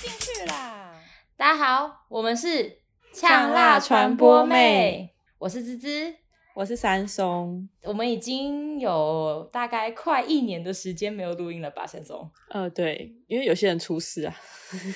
[0.00, 0.94] 进去啦！
[1.36, 2.78] 大家好，我们是
[3.12, 6.14] 呛辣传播妹，我是芝芝，
[6.54, 7.68] 我是三松。
[7.82, 12.30] 我们已经有大概快一年的时间没有录音了吧，三松？
[12.48, 14.34] 呃，对，因为有些人出事啊，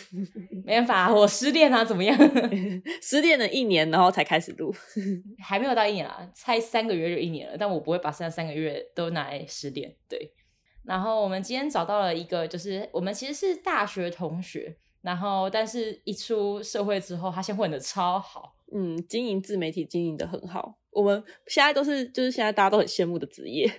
[0.64, 2.16] 没办法，我失恋啊，怎么样？
[3.02, 4.75] 失恋了一年，然后才开始录，
[5.39, 7.59] 还没有到一年啊，才三个月就一年了。
[7.59, 10.32] 但我不会把剩下三个月都拿来失恋，对。
[10.82, 20.78] 然后我们今天找到了一个，就是我们其实是大学同学，然后但是一出社会之后，他先混的超好，嗯，经营自媒体经营的很好。
[20.90, 23.70] 我们现在都是，就是现在大家都很羡慕的职业，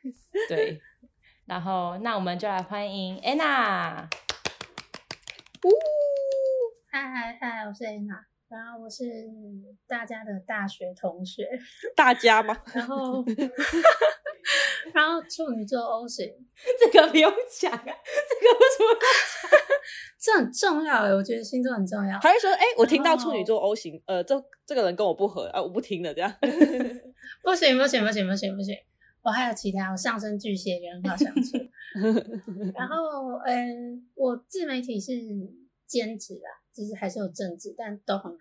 [0.48, 0.80] 对。
[1.44, 4.06] 然后那我们就来欢迎 Anna，
[5.64, 5.68] 呜，
[6.90, 8.24] 嗨嗨嗨，我是 Anna。
[8.48, 9.04] 然后我是
[9.86, 11.46] 大家的大学同学，
[11.94, 12.56] 大家吗？
[12.74, 13.22] 然后，
[14.94, 16.26] 然后处女座 O 型，
[16.78, 18.98] 这个不用讲啊，这个为什么？
[20.20, 22.18] 这很重要诶，我觉得星座很重要。
[22.20, 26.32] 还是说，哎，我听到处女座 O 型，呃，这这个人跟我不合啊，我不听了，这样
[27.42, 28.74] 不行不行不行不行不行，
[29.22, 31.58] 我还有其他，我上升巨蟹也很好相处。
[32.74, 35.12] 然后，嗯，我自媒体是
[35.86, 36.60] 兼职啦。
[36.72, 38.38] 就是还是有正职，但都很好。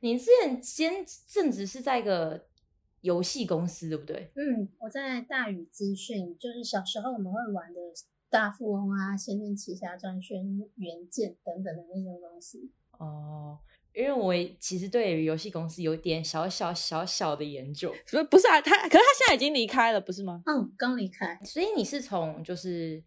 [0.00, 2.46] 你之前兼正职是在一个
[3.00, 4.30] 游戏公司，对不对？
[4.34, 7.80] 嗯，我在大宇资讯，就是小时候我们会玩的
[8.28, 10.44] 大富翁啊、仙剑奇侠传、轩
[10.78, 12.70] 辕剑等等的那些东西。
[12.98, 13.58] 哦，
[13.94, 17.94] 因为我其实对于游戏公司有点小小小小的研究。
[18.10, 20.42] 不不是啊，他可是他现在已经离开了，不是吗？
[20.46, 21.38] 嗯，刚离开。
[21.44, 23.02] 所以你是从就是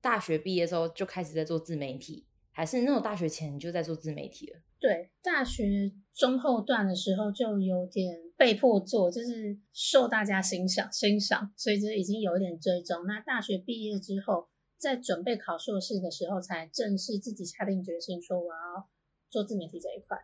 [0.00, 2.26] 大学毕业之后就开始在做自媒体？
[2.52, 4.58] 还是那种大学前你就在做自媒体了？
[4.80, 13.06] 对，大学中后段的时候就有点被迫做，就是受大家欣赏欣赏，所以就已经有一点追踪。
[13.06, 18.88] 那大学毕业之后，在准备考硕士的时候，才正式自己下定决心说我要
[19.30, 20.18] 做自媒体这一块。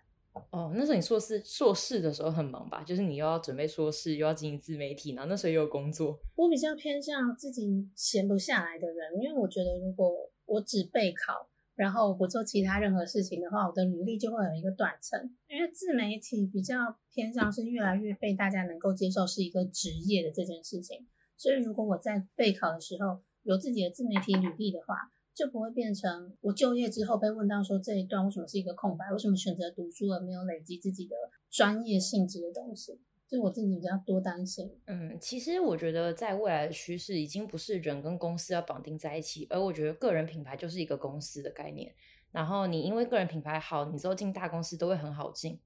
[0.51, 2.83] 哦，那时候你硕士硕士的时候很忙吧？
[2.83, 6.19] 就是你又要准备硕士，又要经营自媒体，然后那时候又有工作。
[6.37, 10.11] 我比较偏向自己闲不下来的人，因为我觉得如果
[10.47, 11.49] 我只备考。
[11.75, 15.19] 然后不做其他任何事情的话，我的履历就会有一个断层。
[15.49, 21.07] 因为自媒体比较偏向是越来越被大家能够接受是一个职业的这件事情，
[21.37, 24.97] 所以如果我在备考的时候有自己的自媒体履历的话，
[25.35, 31.17] 就不会变成我就业之后被问到说，这一段为什么是一个空白，为什么选择读书而没有累积自己的
[31.51, 33.01] 专业性质的东西。
[33.37, 34.71] 是我自己比较多担心。
[34.87, 41.95] 嗯，其实我觉得在未来的趋势已经不是人跟公司要绑定在一起，而我觉得个人品牌就是一个公司的概念。
[42.31, 45.59] 然后你因为个人品牌好，你之后进大公司都会很好进。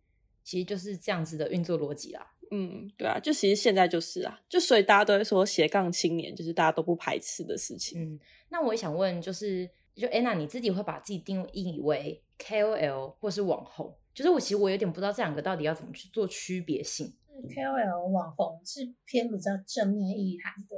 [0.45, 2.35] 其实就是这样子的运作逻辑啦。
[2.53, 8.01] 嗯，对啊，就其实现在就是啊，就所以大家都会说斜杠青年就是大家都不排斥的事情。
[8.01, 13.93] 嗯，那我也想问，就是就 Anna 你自己会把自己定义为 KOL 或是网红？
[14.15, 17.13] 就是我其实我有点不知道这两个到底要怎么去做区别性。
[17.43, 20.77] KOL 网红是偏比较正面意涵的，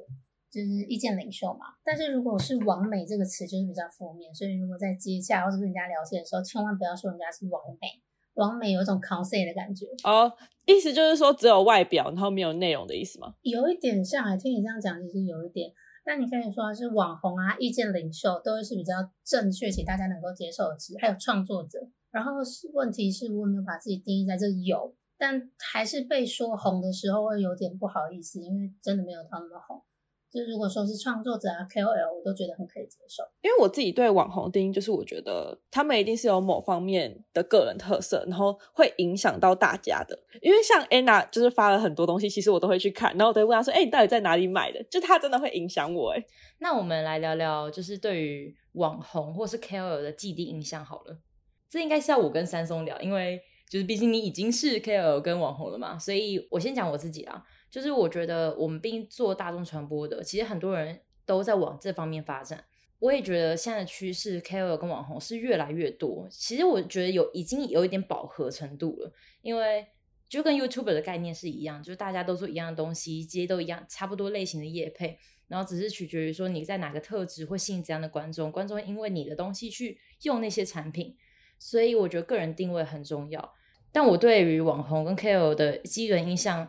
[0.50, 1.76] 就是意见领袖嘛。
[1.84, 4.34] 但是如果是网美这个词，就是比较负面。
[4.34, 7.88] 所以如果在接洽或者跟人家聊天的时候，千万不要说人家是网美。
[8.34, 10.32] 网美有一种 cos 的感觉哦，
[10.64, 13.34] 意思就是说只有外表，然后没有内容的意思吗？
[13.42, 15.72] 有一点像，听你这样讲，其实有一点。
[16.04, 20.94] 但你可以说是网红啊，意见领袖都是比较正确且大家能够接受的词。
[21.00, 21.80] 还有创作者，
[22.12, 22.34] 然后
[22.74, 24.94] 问题是我没有把自己定义在这里有。
[25.18, 29.82] 但还是被说红的时候会有点不好意思，因为真的没有他那么红。
[30.30, 33.22] 就如果说是创作者啊 KOL，我都觉得很可以接受。
[33.40, 40.18] 因为我自己对网红定义就是，我觉得他们一定是有某方面的个人特色，然后会影响到大家的。
[40.42, 46.10] 因为像 Anna 就是发了很多东西，其实我都会去看，然后我都会问他说：“哎，你到底在哪里买的？”就他真的会影响我。
[46.10, 46.22] 哎，
[46.58, 51.18] 那我们来聊聊，就是对于网红或是 KOL 的既定印象好了。
[51.70, 53.40] 这应该是要我跟三松聊，因为。
[53.68, 57.44] 就是毕竟你已经是 KOL 跟网红了嘛，所以我先讲我自己啊。
[57.70, 62.64] 就是我觉得我们毕竟做大众传播的，其实很多人都在往这方面发展。
[62.98, 66.26] 我也觉得现在的趋势，KOL 跟网红是越来越多。
[66.30, 69.12] 其实我觉得有已经有一点饱和程度了，
[69.42, 69.86] 因为
[70.28, 81.14] 就跟 YouTuber 的概念是一样，就是大家都做一样的东西，这些都一样，差不多类型的业配，然后只是取决于说你在哪个特质会吸引怎样的观众，观众因为你的东西去用那些产品。
[81.60, 83.54] 所以我觉得个人定位很重要。
[83.92, 86.68] 但我对于网红跟 KOL 的基本印象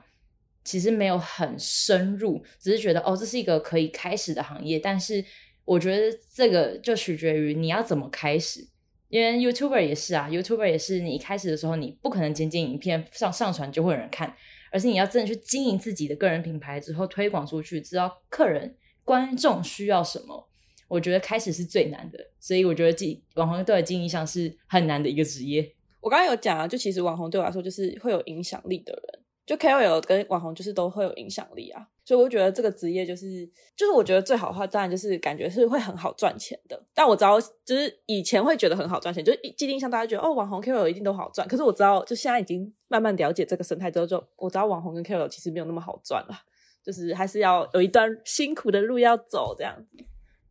[0.63, 4.79] 其实没有很深入，只是觉得哦，这是一个可以开始的行业。
[4.79, 5.23] 但是
[5.65, 8.67] 我觉得这个就取决于你要怎么开始，
[9.07, 14.35] 因为 YouTuber 也是啊，YouTuber 也是你一开始的时候你不可能剪剪影片上上传就会有人看，
[14.71, 20.47] 而是你要真的去经营自己的个人品牌之后推广出去，知道客人观众需要什么。
[20.87, 25.75] 我觉得开始是最难的，所以我觉得自己网红对我经营上是很难的一个职业。
[26.01, 36.81] 我刚刚有讲啊，就其实网红对我来说就是会有影响力的人，就 KOL 跟网红就是都会有影响力啊，所以我觉得这个职业就是就是我觉得最好的话，当然就是感觉是会很好赚钱的。
[36.93, 41.47] 但我知道，就是以前会觉得很好赚钱，就是既定印象大家觉得哦，网红 KOL 一定都好赚。
[41.47, 46.35] 可是我知道，就现在已经慢慢了解这个生态之后，就我知道网红跟 KOL 其实没有那么好赚了，
[46.83, 49.75] 就是还是要有一段辛苦的路要走这样。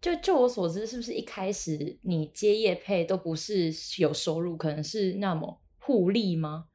[0.00, 6.67] 就就我所知，是不是一开始你接业配都不是有收入，可能是那么互利吗？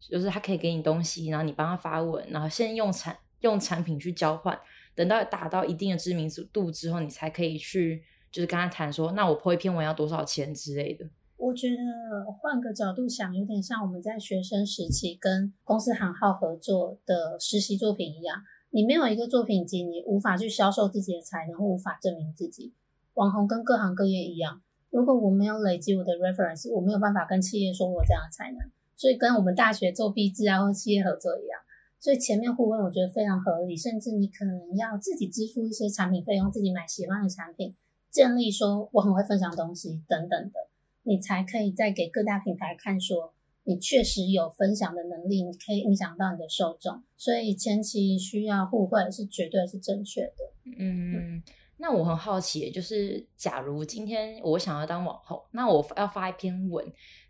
[0.00, 4.58] 就是他可以给你东西，然后你帮他发文，然后先用产用产品去交换，
[4.94, 11.04] 等到达到一定的知名度之后，你才可以去就是跟他谈说，那我 po 一篇文要多少钱之类的。
[11.36, 18.36] 我觉得换个角度想，有点像我们在学生时期跟公司行号合作的实习作品一样。
[18.72, 22.72] 你没有一个作品集，你无法去销售自己的才能，或无法证明自己。
[23.14, 28.60] 网红跟各行各业一样，如果我没有累积我的 reference，我没有办法跟企业说我这样的才能。
[28.94, 31.60] 所以跟我们大学做毕制啊，或企业合作一样。
[31.98, 37.74] 所以前面互问我觉得非常合理，甚至你可能要自己支付一些产品费用，自己买喜欢的产品，
[38.10, 40.68] 建立说我很会分享东西等等的，
[41.02, 43.34] 你才可以再给各大品牌看说。
[43.70, 50.34] 你确实有分享的能力，你可以影响到你的受众，所以前期需要互惠是绝对是正确的。
[50.76, 51.40] 嗯，
[51.76, 56.84] 那我很好奇，就是假如今天我想要当网红，那我要发一篇文，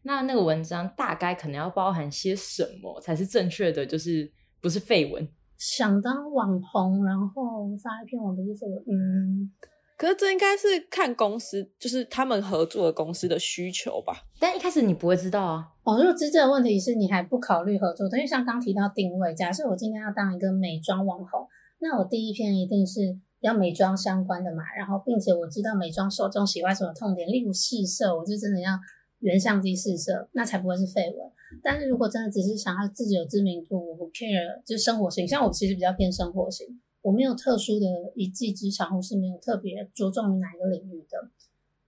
[0.04, 3.84] 那那个文章大概可能要包含些什么才是正确的？
[3.84, 4.32] 就是
[4.62, 5.28] 不是废文？
[5.58, 8.82] 想当网红，然后发一篇文不是废文？
[8.88, 9.52] 嗯。
[10.00, 14.14] 可是这应该是看公司，就是他们合作的公司的需求吧。
[14.38, 15.69] 但一开始你不会知道啊。
[15.85, 21.47] 哦，如果真正的问题是你还不考虑合作，因为像刚提到定位，假设我今天要当一个美妆网红，
[21.81, 28.70] 那我第一篇一定是要美妆相关的嘛，然后并且我知道美妆受众喜欢什么痛点，例如试色，我就真的要
[29.19, 31.31] 原相机试色，那才不会是废文。
[31.62, 36.67] 但是如果真的只是想要自己有知名度，我不 care，就是生活型，像我其实比较偏生活型。
[37.02, 41.31] 我没有特殊的一技之长，或是没有特别着重于哪一个领域的，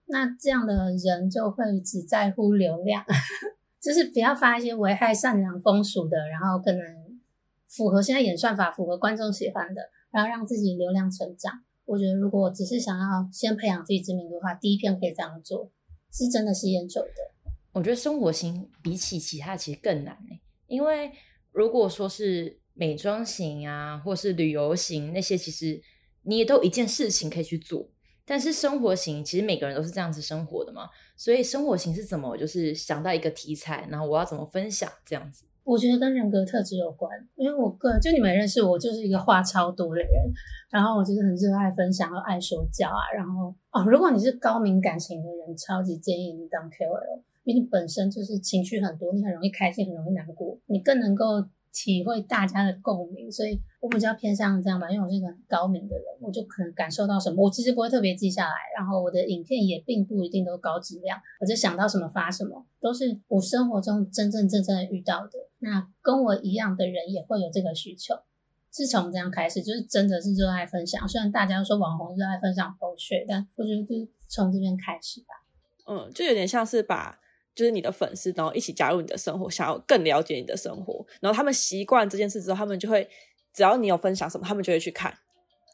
[0.07, 3.05] 那这样的人就会只在乎流量，
[3.79, 7.21] 就是不要发一些危害善良风俗的，然后可能
[7.69, 11.63] 符合现在演算法、符合观众喜欢的，然后让自己流量成长。
[11.85, 15.71] 我觉得如果只是想要先培养自己知名度的话，第一篇可以这样做，
[16.11, 17.53] 是真的是烟酒的。
[17.73, 21.13] 我觉得生活型比起其他其实更难欸，因为
[21.51, 22.62] 如果说是。
[22.75, 25.81] 美妆型啊，或是旅游型那些，其实
[26.23, 27.89] 你也都一件事情可以去做。
[28.25, 35.45] 但是生活型，其实每个人都是这样子生活的嘛，所以生活型是怎么，就是想到一个题材，然后我要怎么分享这样子。
[35.65, 40.09] 我觉得跟人格特质有关，因为我个人就你们认识我，就是一个话超多的人，
[40.71, 43.03] 然后我就是很热爱分享，又爱说教啊。
[43.15, 51.45] 然后哦，如果你是高敏感型的人，超级建议你当 KOL，因为你本身就是情绪很多，你很容易开心，很容易难过，你更能够。
[51.73, 65.33] 体会大家的共鸣，所以我比较偏向这样吧，因为我是一个很高敏的人，我就可能感受到什么，我其实不会特别记下来，然后我的影片也并不一定都高质量，我就想到什么发什么，都是我生活中真真正正遇到的。
[65.61, 68.15] 那跟我一样的人也会有这个需求。
[68.69, 71.09] 自从这样开始，就是真的是热爱分享。
[71.09, 75.27] 虽然大家都说网红热爱分享狗血，但我觉得就是从这边开始吧。
[75.87, 77.19] 嗯，就有点像是把。
[77.55, 83.07] 就是你的粉丝，然后一起加入你的生活，想要更了解你的生活，然后他们习惯这件事之后，他们就会
[83.53, 85.13] 只要你有分享什么，他们就会去看，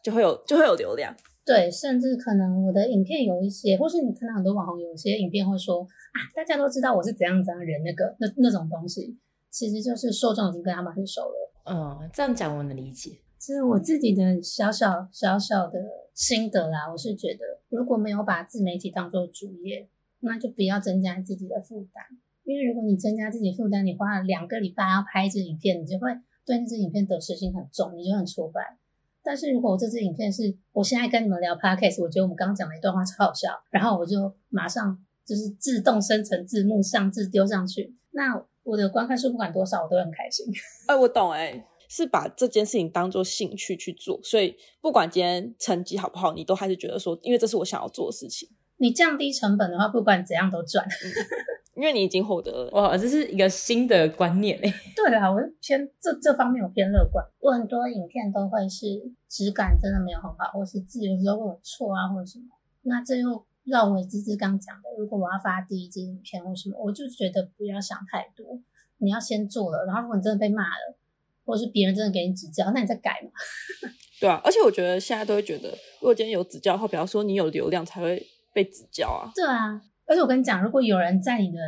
[0.03, 1.15] 就会有就会有流量。
[1.47, 9.17] 对，甚至可能我的影片有一些，或是你看到很多网红有一些影片会说啊，大家都知道我是怎样怎样人，那个那那种东西，
[9.49, 11.53] 其实就是受众已经跟他们很熟了。
[11.65, 13.19] 嗯，这样讲我能理解。
[13.39, 15.79] 这是我自己的小小小小的
[16.13, 16.91] 心得啦。
[16.91, 19.89] 我是觉得，如果没有把自媒体当做主业。
[20.21, 22.05] 那就不要增加自己的负担，
[22.45, 26.11] 因为如果你增加自己负担，你花了两个礼拜要拍一支影片，你就会
[26.45, 28.77] 对那支影片得失心很重，你就很挫败。
[29.23, 40.47] 但是如果我这支影片是我现在跟你们聊 podcast，我觉得我们刚刚讲的一段话超好笑，然后我就马上就是自动生成字幕上字丢上去，那我的观看数不管多少，我都很开心。
[40.87, 48.49] 哎，我懂哎、是把这件事情当做兴趣去做，所以不管今天成绩好不好，你都还是觉得说，因为这是我想要做的事情。
[48.79, 50.87] 你降低成本的话，不管怎样都赚，
[51.75, 52.71] 因为你已经获得了。
[52.73, 54.73] 哇，这是一个新的观念诶。
[54.97, 57.25] 对啊，我偏这这方面我偏乐观。
[57.41, 58.87] 我很多影片都会是
[59.29, 62.45] 质感真的没有很好，或是字有时候会有错啊，或者什么。
[62.83, 68.59] 那这又绕回芝芝刚讲的，如果我要发第一支影片或什么，我就觉得不要想太多，
[68.99, 70.97] 你要先做了，然后如果你真的被骂了，
[71.45, 73.31] 或者是别人真的给你指教，那你再改嘛。
[74.21, 75.69] 对啊，而且我觉得现在都会觉得，
[76.01, 78.27] 如果今天有指教的话，比方说你有流量才会
[78.59, 79.31] 被指教啊。
[79.33, 81.59] 对啊，而且我跟你讲，如果有人在你的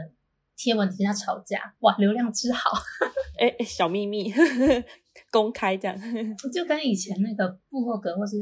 [0.56, 2.72] 贴文底下吵架，哇，流量之好。
[3.38, 4.32] 哎哎，小秘密
[5.30, 5.96] 公开这样，
[6.52, 8.36] 就跟以前那个部落格或是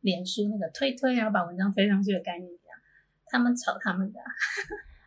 [0.00, 2.78] 脸书那个推推，然后把文章推上去的概念一样，
[3.26, 4.18] 他们吵他们的。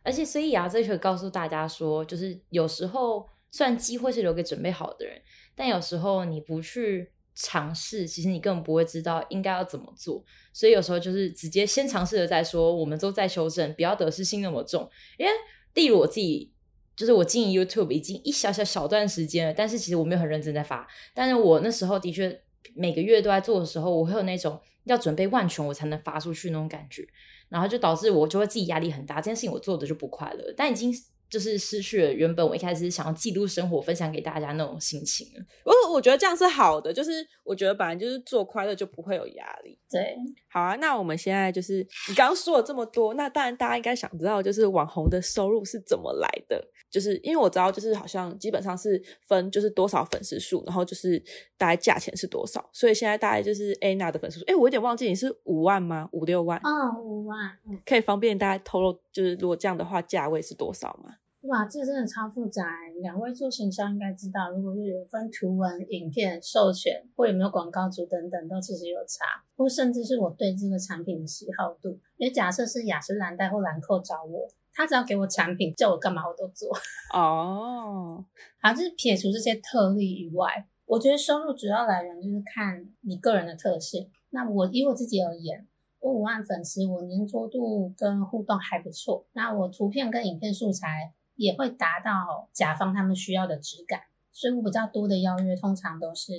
[0.03, 5.19] 而且，所以啊，这可以告诉大家说，就是有时候虽然机会是留给准备好的人，
[5.55, 10.23] 但有时候你不去尝试，其实你根本不会知道应该要怎么做。
[10.51, 14.89] 所以有时候就是直接先尝试了再说，我们都在修正，不要得失心那么重。
[15.17, 15.31] 因为
[15.73, 16.51] 例如我自己。
[16.95, 20.87] 就是我经营 YouTube 已经一小小小段时间了，但是其实我没有很认真在发。
[21.11, 22.39] 但是我那时候的确
[22.75, 27.03] 每个月都在做的时候，我会有那种要准备万全我才能发出去那种感觉，
[27.49, 30.53] 然后就导致我就会自己压力很大，这件事情我做的就不快乐。
[30.55, 30.93] 但已经。
[31.33, 35.43] 就是失去了原本我一开始想要记录生活、分享给大家那种心情了。
[35.65, 37.09] 我我觉得这样是好的，就是
[37.43, 39.75] 我觉得本来就是做快乐就不会有压力。
[39.89, 40.15] 对，
[40.47, 46.63] 好啊，那我们现在就是你刚刚说了这么多，那当然大家应该想知道，就是网红的收入是怎么来的？
[46.91, 51.19] 就是因为我知道，就是好像基本上是分就是多少粉丝数，然后就是
[51.57, 52.63] 大概价钱是多少。
[52.71, 56.07] 所以现在大概就是 Anna 的粉丝数，哎，我有点忘记你是五万吗？
[56.11, 56.59] 五六万？
[56.59, 57.57] 哦，五万。
[57.83, 61.15] 可以方便大家透露，就是如果这样的话，价位是多少吗？
[61.43, 62.63] 哇，这个真的超复杂。
[63.01, 69.43] 两位做行销应该知道，如果是有分图文、影片、授权，或有没有广告主等等，都其实有差。
[69.57, 71.89] 或甚至是我对这个产品的喜好度。
[72.15, 76.71] 因为假设是雅诗兰黛或兰蔻找我，他只要给我产品，叫我干嘛我都做。
[77.13, 78.23] 哦，
[78.61, 84.09] 好，就是撇除这些特例以外，我觉得收入主要来源就是看你个人的特性。
[84.29, 85.67] 那我以我自己而言，
[85.99, 89.25] 我五万粉丝，我粘着度跟互动还不错。
[89.33, 91.11] 那我图片跟影片素材。
[91.35, 96.33] 也会达到甲方他们需要的质感，所以我比较多的邀约通常都是，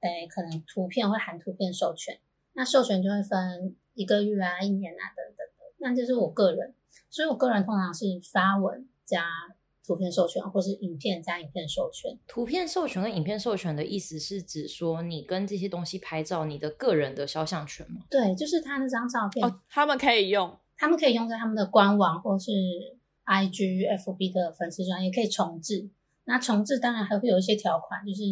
[0.00, 2.18] 诶，可能图片会含图片授权，
[2.52, 6.74] 那授权就会分一个月啊、一年啊等等的，那这是我个人，
[7.10, 9.24] 所以我个人通常是发文加
[9.84, 12.16] 图片授权，或是影片加影片授权。
[12.28, 18.02] 图片授权跟影片授权的意思是指说，你跟这些东西拍照，你的个人的肖像权吗？
[18.08, 22.52] 对，就是他那张照片，哦，他们可以用，他们可以用在他们的官网或是。
[23.28, 25.90] I G F B 的粉丝专页也可以重置，
[26.24, 28.22] 那重置当然还会有一些条款，就是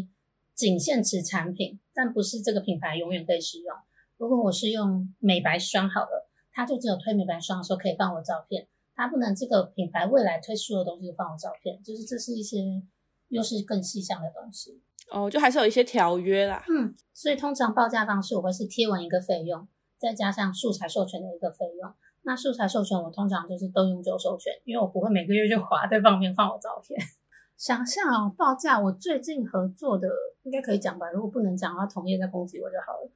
[0.54, 3.76] 仅限此产品，但不是这个品牌永远可以使用。
[4.16, 12.82] 如果我是用美白霜好了，它就只有推美白霜的时候可以放我照片，它不能这个品牌未来推出的东西就放我照片，就是这是一些
[13.28, 14.80] 又是更细项的东西。
[15.10, 16.64] 哦，就还是有一些条约啦。
[16.70, 21.92] 嗯，所以通常报价方式我会是贴完一个费用，再加上素材授权的一个费用。
[22.26, 26.98] 那素材授权，我通常就是都永久授权，因为我不会每个月就划在旁边放我照片。
[27.56, 30.08] 想象哦，报价我最近合作的
[30.42, 31.08] 应该可以讲吧？
[31.12, 33.08] 如果不能讲的话，同业再攻击我就好了。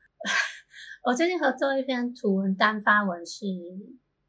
[1.03, 3.47] 我最近合作一篇图文单发文是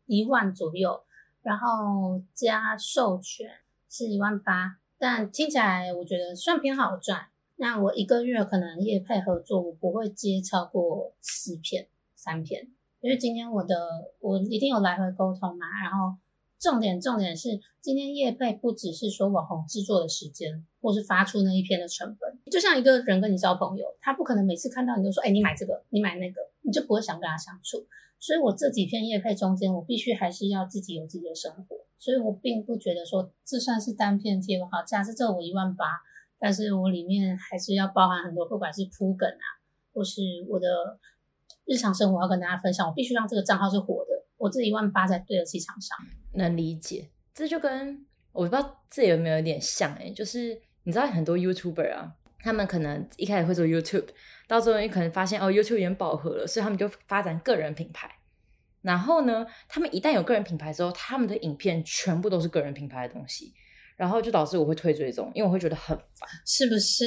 [0.07, 0.99] 一万左右，
[1.43, 3.47] 然后加授权
[3.87, 7.27] 是一万八，但听起来我觉得算偏好赚。
[7.57, 12.71] 那我一个月可能业配合作，我不会接超过四篇、三篇。
[13.01, 13.75] 因为今天我的
[14.19, 16.15] 我一定有来回沟通嘛，然后
[16.59, 27.87] 重点重点是今天业配不只是说网红制作的时间，或是发出那一篇的成本，就像一个人跟你交朋友，他不可能每次看到你都说，哎，你买这个，你买那个，你就不会想跟他相处。
[28.19, 35.85] 所以我这几篇业配中间，我必须还是要自己有自己的生活，所以我并不觉得说这算是单片贴文好，假设这我一万八，
[36.39, 39.45] 但是我里面还是要包含很多，不管是铺梗啊，
[39.91, 40.67] 或是我的。
[41.65, 45.97] 日常生活要跟大家分享，我必须让这个账号是活的，我这一万八才对得起厂商。
[46.33, 54.07] 能理解，这就跟我不知道这有没有一点像哎、欸，就是你知道很多 YouTuber 啊，他们可能一开始会做 YouTube，
[54.47, 58.09] 到最后你可能发现哦 YouTube 已经饱和了，所以他们就发展个人品牌。
[58.81, 63.53] 然后呢，他们一旦有个人品牌之后，他们的影片全部都是个人品牌的东西，
[63.95, 67.05] 然后就导致我会退追踪，因为我会觉得很烦，是不是？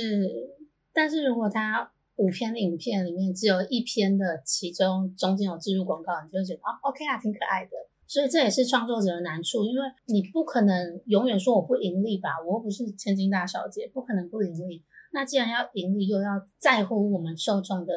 [0.92, 7.70] 但是如果他五篇影片里面只有一篇的其中中间有植入广告，你就觉得啊，OK 啊，挺可爱的。
[8.06, 14.84] 所以这也是创作者的难处，因为你不可能永远说我不盈利吧，我又不是千金大小姐，不可能不盈利。
[15.12, 16.28] 那既然要盈利，又要
[16.58, 17.94] 在乎我们受众的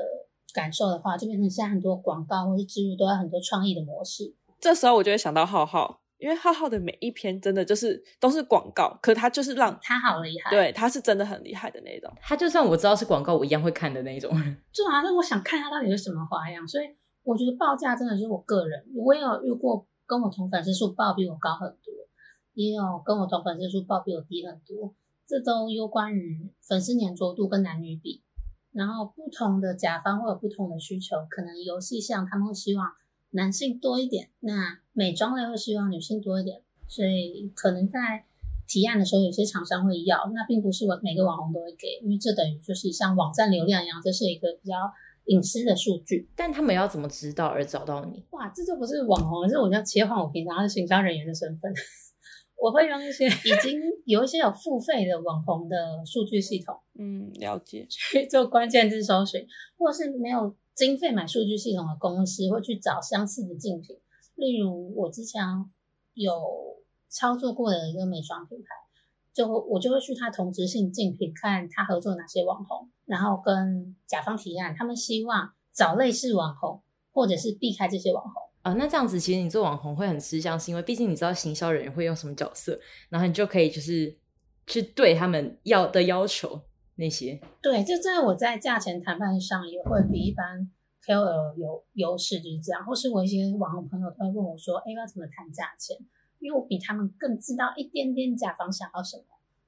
[0.53, 4.33] 感受的话，就变成现在很多广告或是植入都要很多创意的模式。
[4.59, 6.01] 这时候我就会想到浩浩。
[6.17, 12.11] 因为浩浩的每一篇真的就是都是广告，可他就是让他好厉害，对，他是真的很厉害的那种。
[12.21, 14.31] 他就算我知道是广告，我一样会看的那种。
[14.71, 16.85] 就好像我想看他到底是什么花样，所以
[17.23, 18.85] 我觉得报价真的是我个人。
[18.95, 21.93] 我也有遇过跟我同粉丝数报比我高很多，
[22.53, 24.93] 也有跟我同粉丝数报比我低很多，
[25.27, 28.23] 这都有关于粉丝黏着度跟男女比。
[28.73, 32.87] 然后不同的甲方会有不同的需求，可能游戏上他们会希望
[33.31, 38.25] 男性多一点，那美妆类会希望女性多一点，所以可能在
[38.67, 44.75] 提案的时候，有些厂商会要，那并不是我每个网红都会给，因为这等于就是像网站流量一样，这是一个比较
[45.25, 46.27] 隐私的数据。
[46.35, 48.25] 但他们要怎么知道而找到你？
[48.31, 51.71] 哇，这就不是网红，这我要切换我平常是行销人员的身份。
[52.59, 59.45] 我会用一些 已经有一些有付费的网红的数据系统，嗯，了解，去做关键字搜寻，
[59.77, 63.95] 或是没有经费买数据系统的公司，会去找相似的竞品。
[64.37, 65.43] 例如，我之前
[66.13, 66.31] 有
[67.09, 68.65] 操作过的一个美妆品牌，
[69.33, 78.33] 就我就会去他同质性竞品看他合作哪些网红，然后跟甲方提案，他们希望找类似网红，或者是避开这些网红。
[78.61, 82.79] 啊、哦，那这样子其实你做网红会很吃香，是因为毕竟你知道行销人员会用什么角色，
[83.09, 84.17] 然后你就可以就是
[84.65, 86.61] 去对他们要的要求
[86.95, 87.39] 那些。
[87.61, 90.69] 对，就在我在价钱谈判上也会比一般
[91.07, 92.85] KOL 有优势，就是这样。
[92.85, 95.97] 或是我一些网红朋友都会问我说：“哎，要怎么谈价钱？”
[96.39, 99.23] 因为我比他们更知道一点点甲方想要什么，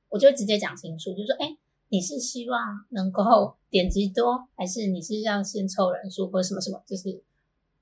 [0.09, 7.23] 我就会直接讲清楚，就说：“哎，你是希望能够 点击多，还是你是要先凑人数，或者什么什么？”就是。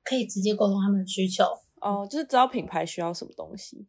[0.09, 1.43] 可以直接沟通他们的需求
[1.81, 3.85] 哦，就是知道品牌需要什么东西。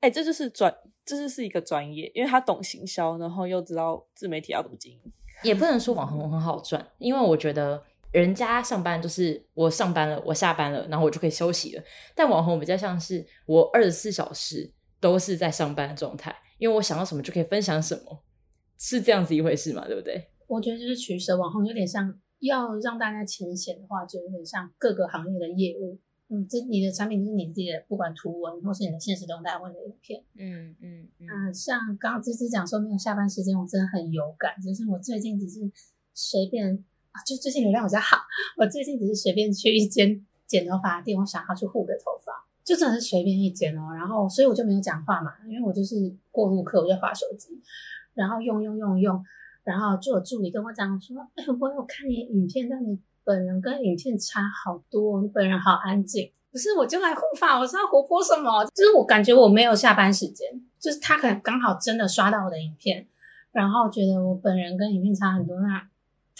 [0.00, 0.74] 哎、欸，这就是专，
[1.04, 5.12] 这就是一个专业，因为他懂行销，然后又知道自媒体要怎么经营。
[5.44, 7.80] 也不能说网红很好赚，因为我觉得
[8.12, 11.82] 人家上班就是我上班了，我下班了，然后我就可以休息了。
[12.14, 18.24] 但网红比较像是我二十四小时都是在上班的状态，因为我想到什么就可以分享什么，
[18.78, 19.86] 是这样子一回事嘛？
[19.86, 20.28] 对不对？
[20.46, 22.20] 我觉得就是取舍，网红有点像。
[22.40, 26.00] 要让大家浅显的话，就有点像各个行业的业务。
[26.30, 30.24] 嗯，这你的产品就是你自己的，不管图文或是你的现实动态或者影片。
[30.38, 31.28] 嗯嗯嗯。
[31.28, 34.54] 啊，像刚刚芝芝讲说没有下班时间，我真的很有感。
[34.62, 35.60] 就是我最近只是
[36.14, 38.18] 随便啊，就最近流量比较好，
[38.56, 42.32] 我最近只是随便去一间剪头发店，我想要去护个头发，
[42.64, 43.92] 就真的是随便一间哦。
[43.94, 47.60] 然后，所以我就没有讲话嘛，因为我就是过路客，我就滑手机，
[48.14, 49.24] 然后用用用用。
[49.62, 56.32] 然后就有助理跟我讲说：“哎，我有看你影片，但你本人跟影片差好多，你本人好安静。
[56.50, 58.64] 不是，我就来护发，我是要活泼什么？
[58.74, 60.48] 就是我感觉我没有下班时间，
[60.80, 63.06] 就是他可能刚好真的刷到我的影片，
[63.52, 65.86] 然后觉得我本人跟影片差很多，那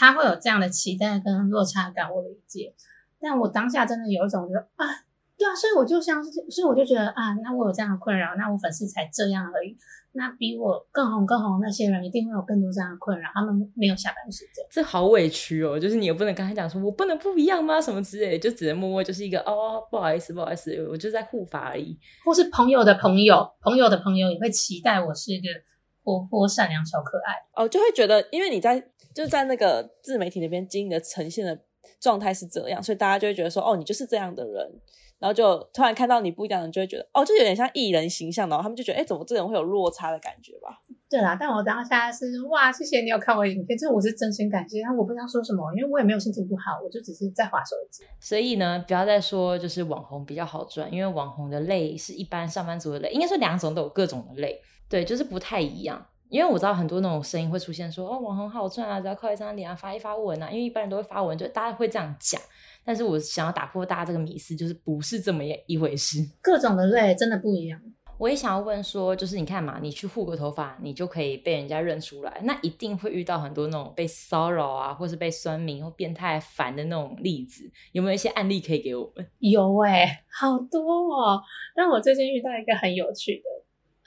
[0.01, 2.73] 他会有这样的期待跟落差感，我理解。
[3.21, 4.87] 但我当下真的有一种觉得啊，
[5.37, 9.77] 对啊，所以我就像是，所以我就觉得啊，那我有这样的困扰，那我粉丝才这样而已。”
[10.13, 15.79] 那比我更红更红那些人，一定会有更多这样的困扰，他们没有下班时间，这好委屈哦。
[15.79, 17.81] 就是你也不能跟他讲说，我不能不一样吗？
[17.81, 21.97] 什么之类的，就只能默默就是一个哦，不好意思，不好意思，我就在护法而已。
[22.25, 25.47] 或是朋友的朋友，朋友的朋友也会期待我是一个
[26.19, 28.81] 活泼善良小可爱哦，就会觉得，因为你在
[29.15, 31.59] 就是在那个自媒体那边经营的呈现的
[32.01, 34.81] 状态是这样，所以大家就会觉得说，哦，你就是这样的人。
[35.21, 40.81] 然后就突然看到你不一样的人，就会觉得哦，就有点像艺人形象，然后他们就觉得，哎，怎么这人会有落差的感觉吧？
[41.11, 44.81] 对啦，但我当下是哇，谢谢你有看我影片，这我是真心感谢。
[44.83, 48.03] 但我不知道说什么，因为我也没有心情不好，我就只是在划手机。
[48.19, 54.59] 所以呢，不要再说就是网红比较好赚，因为网红的累是一般上班族的累，应该说两种都有各种的累，
[54.91, 56.05] 对，就是不太一样。
[56.29, 62.41] 因为我知道很多那种声音会出现说，说哦，网红好赚啊，只要靠一张脸啊，发一发文啊，因为一般人都会发文，就大家会这样讲。
[62.85, 66.19] 但是我想要打破大家这个迷思，就是不是这么一回事。
[66.41, 67.81] 各种的累真的不一样。
[68.17, 79.27] 我也想要问说，就是你看嘛，你去护个头发，你就可以被人家认出来，那一定会遇到很多那种被骚扰啊，或是被酸民或变态烦的那种例子，有没有一些案例可以给我们？
[79.39, 81.43] 有哎、欸，好多哦。
[81.75, 83.49] 但我最近遇到一个很有趣的，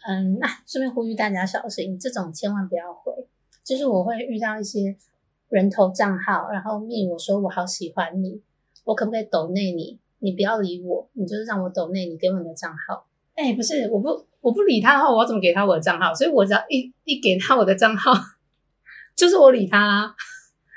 [0.07, 3.11] 嗯，那顺便呼吁大家小心，这种千万不要回。
[3.63, 4.95] 就是我会遇到一些
[5.49, 8.41] 人头账号，然后密我说我好喜欢你。
[8.83, 9.97] 我可不可以抖内你？
[10.19, 13.05] 你不要理我，你就是让我抖内你给我你的账号。
[13.35, 14.09] 哎、欸，不是，我不
[14.41, 16.13] 我不理他的话，我要怎么给他我的账号？
[16.13, 18.11] 所以我只要一一给他我的账号，
[19.15, 20.15] 就是我理他啦，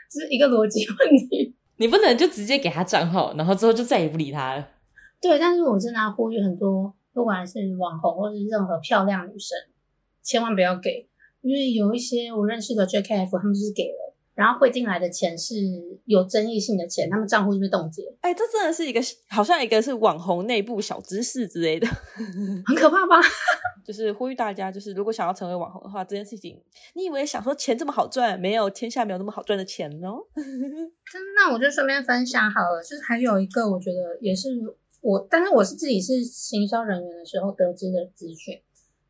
[0.09, 1.55] 这是一个逻辑问题。
[1.79, 4.69] 你不能就直接给他账号，然后之后就再也不理他了。
[5.21, 9.57] 对，但是我真的要呼吁很多，不管是网红或是任何漂亮女生，
[10.23, 11.09] 千万不要给，
[11.41, 14.15] 因为有一些我认识的 JKF，他们就是给了。
[14.35, 15.55] 然后汇进来的钱是
[16.05, 18.03] 有争议性的钱，他们账户是不是冻结？
[18.21, 19.01] 哎，这真的是一个
[19.31, 21.87] 好像一个是网红内部小知识之类的，
[22.67, 23.17] 很可怕吧？
[23.83, 28.39] 就是呼吁大家，就是如果想要成为网红的话，这件事情，你以为想说钱这么好赚？
[28.39, 30.19] 没有，天下没有那么好赚的钱哦。
[31.35, 34.51] 那我就顺便分享好了，就是还有一个，我觉得也是
[35.03, 38.61] 我，但是我是自己是行销人员的时候得知的资讯，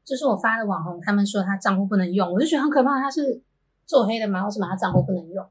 [0.05, 3.43] 就是我发的网红，他们说他账户不能用，我就觉得很可怕，他是。
[3.89, 4.45] 做黑的吗？
[4.45, 5.47] 为什么他账户不能用？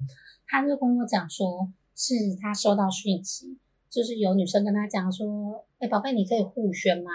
[0.46, 3.58] 他就跟我讲说，是他收到讯息，
[3.90, 7.12] 就是有女生跟他讲说，哎，宝贝，你可以互宣吗？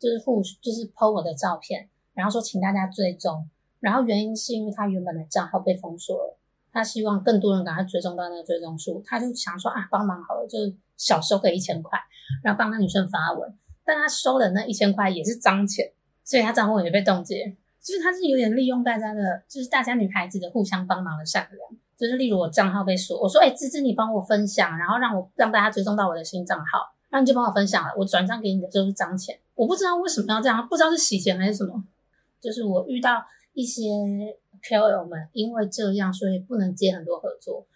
[0.00, 3.48] 就是互，就是 po 我的照片，然后说请大家追踪。
[3.78, 6.36] 然后原因是因为他原本的账号被封锁了，
[6.72, 10.58] 他希望更多人赶快追踪到那个追踪数，他就想说啊，帮忙好了，就
[10.98, 11.98] 小收个一千块，
[12.42, 13.50] 然后帮那女生发文。
[13.82, 15.90] 但他收的那一千块也是脏钱，
[16.22, 17.56] 所以他账户也被冻结。
[17.80, 21.80] 就是他是有点利用大家的，就是大家女孩子的互相帮忙的善良。
[21.96, 29.38] 就是例如我账号被锁，我说哎，芝芝你帮我分享，然后让我让大家追踪到我的新账号，那你就帮我分享了，我转账给你的就是脏钱。
[29.54, 31.82] 我不知道为什么要这样，不知道是洗钱还是什么。
[32.40, 33.24] 就是我遇到。
[33.54, 33.82] 一些
[34.62, 37.66] KOL 们因为这样，所以不能接很多合作。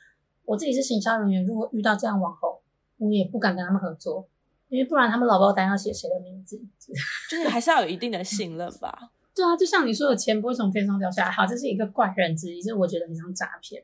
[0.44, 2.56] 我自己是行销人员，如果遇到这样网红，
[3.02, 4.28] 我也不敢跟他们合作，
[4.68, 6.60] 因为不然他们老包单要写谁的名字？
[7.30, 9.10] 就是还是要有一定的信任吧。
[9.34, 11.30] 对啊，就像你说的，钱不会从天上掉下来。
[11.30, 13.82] 好，这是一个怪人之一，这我觉得很像诈骗。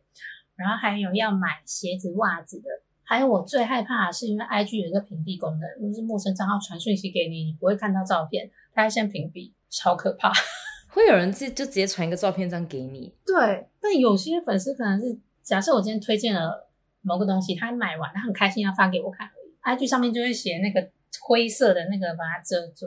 [0.56, 2.68] 然后还有要买鞋子、袜子的，
[3.02, 10.32] 还有我最害怕的是，因为 IG 有一个屏蔽功能，就是陌生账号传讯息给你，你不会看到照片，它会先屏蔽，超可怕。
[10.90, 13.14] 会有人就就直接传一个照片这样给你？
[13.24, 16.67] 对，但有些粉丝可能是假设我今天推荐了
[17.08, 19.26] 某个东西，他买完他很开心要发给我看
[19.64, 20.86] ，IG 上面就会写那个
[21.22, 22.86] 灰色的那个把它遮住。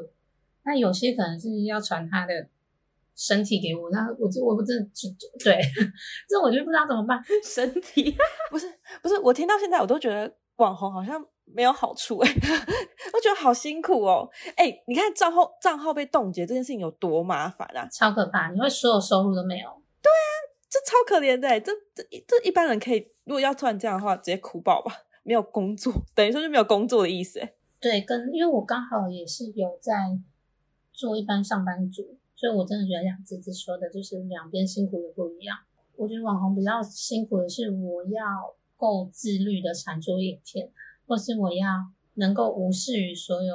[0.63, 2.47] 那有些可能是要传他的
[3.15, 4.85] 身体给我，那我就我不知道，
[5.43, 5.59] 对，
[6.29, 7.19] 这我就不知道怎么办。
[7.43, 8.15] 身体
[8.51, 8.67] 不是
[9.01, 11.25] 不是，我听到现在我都觉得网红好像。
[11.53, 12.33] 没有好处哎、欸，
[13.13, 14.29] 我觉得好辛苦哦。
[14.55, 18.49] 哎、欸，你看账号账号被冻结这件事情有多麻烦啊，超可怕！
[18.51, 19.80] 你会所有收入都没有。
[20.71, 24.93] 这超可怜的、这这这一般人可以，如果要突然这样的话，直接哭爆吧。
[25.23, 27.39] 没有工作，等于说就没有工作的意思、
[27.79, 29.93] 对，跟因为我刚好也是有在
[30.91, 35.57] 做一般上班族，所以我真的觉得像芝芝说的，就是两边辛苦的不一样。
[35.97, 40.71] 我觉得网红比较辛苦的是，我要够自律的产出影片。
[41.07, 41.67] 或是我要
[42.13, 43.53] 能够无视于所有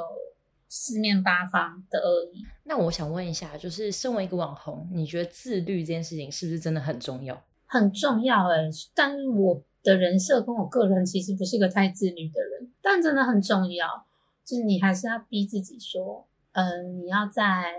[0.68, 2.44] 四面八方的恶意。
[2.64, 7.42] 那我想问一下，就是身为一个网红，你觉得自律这件事情是不是真的很重要？
[7.66, 14.04] 很重要哎、欸，但是我的人设跟我个人其实不是个太自律的人，但真的很重要。
[14.44, 17.72] 就是你还是要逼自己说，嗯、呃，你要在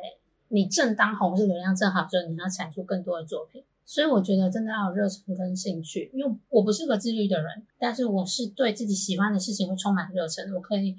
[0.49, 3.63] 你正当红，是流量正好的时候，你要产出更多的作品。
[3.85, 10.93] 所以我觉得真的要有热忱跟兴趣，因为我不是个自律的人，但是我是对自己喜欢的事情会充满热忱，我可以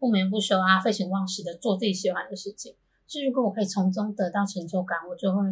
[0.00, 2.74] 不眠不休啊，废寝忘食的做自己喜欢的事情。
[3.06, 5.42] 所以如果我可以从中得到成就感，我就会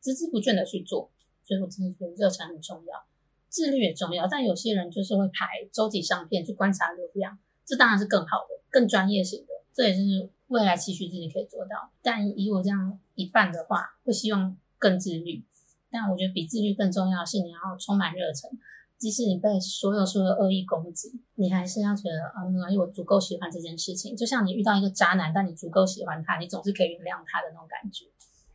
[0.00, 1.10] 孜孜不倦的去做。
[1.42, 3.04] 所以我真的觉得热忱很重要，
[3.48, 4.26] 自律也重要。
[4.26, 11.90] 但有些人就是会排周几上片去观察流量，这当然是更好的、更专业型的，这也是未来期许自己可以做到。
[12.02, 15.44] 但以我这样一半的话，会希望更自律。
[15.90, 18.50] 但我觉得比自律更重要是，你要充满热忱，
[18.98, 24.16] 即使你被所有所有恶意攻击，你还是要觉得啊，因为我足够喜欢这件事情。
[24.16, 28.06] 就像你遇到一个渣男，但你足够喜欢他，你总是可以原谅他的那种感觉。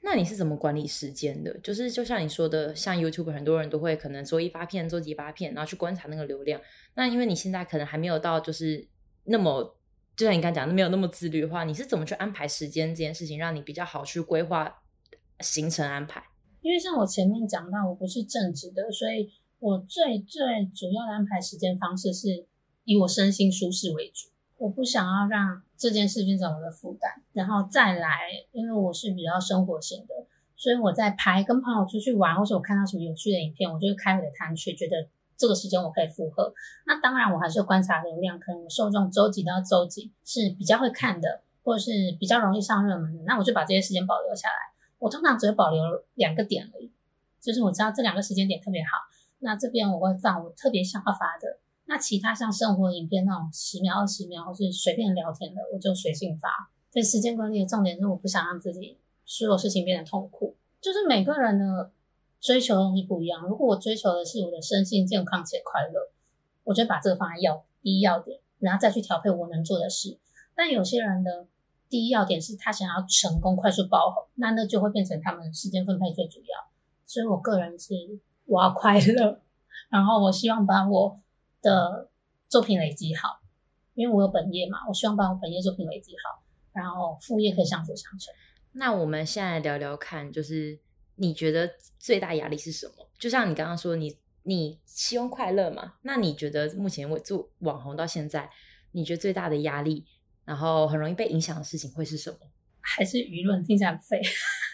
[0.02, 1.56] 那你是怎么管理时间的？
[1.60, 6.60] 就是就像你说的，像 YouTube 很多人都会可能做一发片，做几发片，然后去观察那个流量。
[6.96, 8.88] 那因为你现在可能还没有到，就是
[9.26, 9.76] 那么，
[10.16, 14.74] 就像你刚讲的，没有那么自律的话，你是怎么去安排时间这件事情，让你比较好去规划
[15.42, 16.24] 行程安排？
[16.62, 22.46] 因为像我前面讲到，我不是正职的，所以我最最主要的安排时间方式是
[22.86, 24.30] 以我身心舒适为主。
[24.58, 30.14] 我不想要让这件事变成我的负担，然后再来，因为我是比较生活型的，
[30.56, 36.54] 所以我在拍跟朋友出去玩，或者我看到什么有趣的影片，我就会开我的摊去，觉得这个时间我可以负荷。
[36.86, 44.56] 那当然，我还是观察流量，可能我受众周几到周几是比较会看的，或者是比较容易上热门的，那我就把这些时间保留下来。
[44.98, 45.82] 我通常只会保留
[46.16, 46.92] 两个点而已，
[47.40, 48.98] 就是我知道这两个时间点特别好，
[49.40, 56.50] 那这边我会放我特别想要发的，那其他像生活影片那种十秒、二十秒或是随便聊天的，我就随性发。
[56.92, 61.92] 所以时间管理的重点是我不想让自己所有事情变得痛苦，就是每个人的
[62.40, 63.42] 追求的东西不一样。
[63.48, 66.12] 如果我追求的是我的身心健康且快乐，
[66.64, 70.18] 我就把这个放在要第一要点，然后再去调配我能做的事。
[70.56, 71.48] 但有些人的。
[71.92, 76.72] 第一要点是他想要成功、快速爆红，那那就会变成他们时间分配最主要。
[77.04, 77.96] 所以我个人是
[78.50, 79.42] 我要快乐，
[79.90, 81.20] 然后我希望把我
[81.62, 82.10] 的
[82.48, 83.40] 作品累积好，
[83.94, 88.34] 因为我有本业嘛，我希望把我本业作品累积好，然后副业可以相辅相成。
[88.72, 90.80] 那我们现在聊聊看，就是
[91.16, 93.08] 你觉得最大压力是什么？
[93.18, 94.08] 就像你刚刚说你，
[94.44, 95.94] 你你希望快乐嘛？
[96.02, 98.50] 那你觉得目前我做网红到现在，
[98.94, 100.06] 你觉得最大的压力？
[100.46, 102.38] 然后很容易被影响的事情会是什么？
[102.82, 103.64] 还是舆论？
[103.64, 104.20] 听起来很废。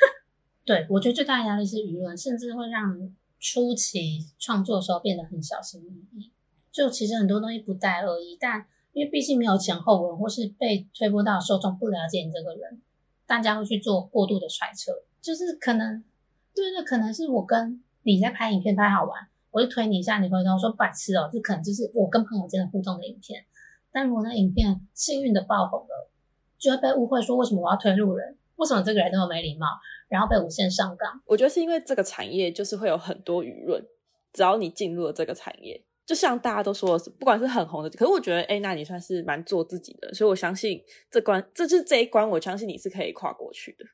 [0.63, 2.97] 对，我觉得最大的压力是舆论，甚至会让
[3.39, 6.31] 初期创作的时候变得很小心翼翼，
[6.71, 12.81] 就其实很多东西不带恶意，但因为毕竟没有前后文，或是被推播到受众不了解你这个人，
[13.27, 16.03] 大家会去做过度的揣测，就是可能，
[16.53, 23.45] 对对，可能是我跟你在拍影片拍好玩，我就推你一下，你回头说白痴哦，这可能就是我跟朋友间的互动的影片，
[23.91, 26.09] 但如果那影片幸运的爆红了，
[26.57, 29.67] 就会被误会说为什么我要推路人，为什么这个人那么没礼貌，
[30.07, 31.21] 然后被无限上纲。
[31.25, 33.83] 我觉得是因为这个产业就是会有很多舆论，
[34.33, 35.83] 只要你进入了这个产业。
[36.05, 43.85] 就像大家都说，不管是很红的，可是我觉得，哎，那你算是蛮做自己的，所以我相信这关，这就是这一关，我相信你是可以跨过去的。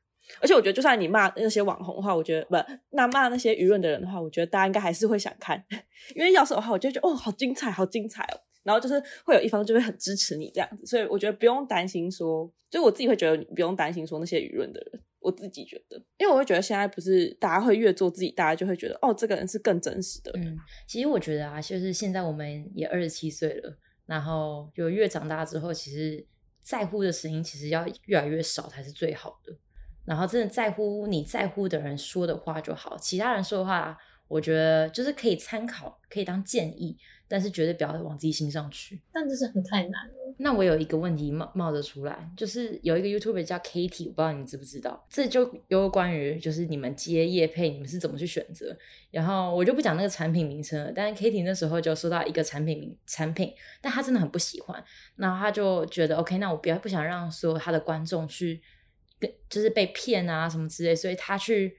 [0.42, 2.58] 而且我觉得，就算你骂那些网红的话，我觉得不，
[2.90, 5.64] 那骂那些舆论的人的话，我觉得大家应该还是会想看，
[6.14, 8.42] 因为要是的话，我就觉得哦，好精彩，好精彩哦。
[8.64, 15.02] 然后就是会有一方就会很支持你这样子，所以我觉得不用担心说，就我自己会觉得你不用担心说那些舆论的人。
[15.20, 20.32] 我自己觉得，因为我会觉得现在不是大家会越做自己，大家就会觉得哦，这个人是更真实的。
[20.34, 26.26] 嗯，其实我觉得啊，就是现在我们也二十七岁了，然后就越长大之后，其实
[26.64, 29.56] 在乎的声音其实要越来越少才是最好的。
[30.06, 33.96] 然后真的在乎你在乎的人说的话就好，其他人说的话，
[34.28, 36.98] 我觉得就是可以参考，可以当建议。
[37.32, 40.36] 但是绝对不要往自己心上去，但这是很太难了。
[40.38, 48.78] 那我有一个问题冒冒着出来，就是有一个 YouTuber 叫 Katie，我不知道你知不知道，这就有关于就是你们接业配，你们是怎么去选择？
[49.12, 54.84] 然后我就不讲那个产品名称了，但是 Katie 那时候就收到一个产品名产品，但他真的很不喜欢，
[55.16, 58.62] 然后他就觉得 OK，那我不要不想让所有他的观众去
[59.20, 61.78] 跟就是被骗啊什么之类，所以他去。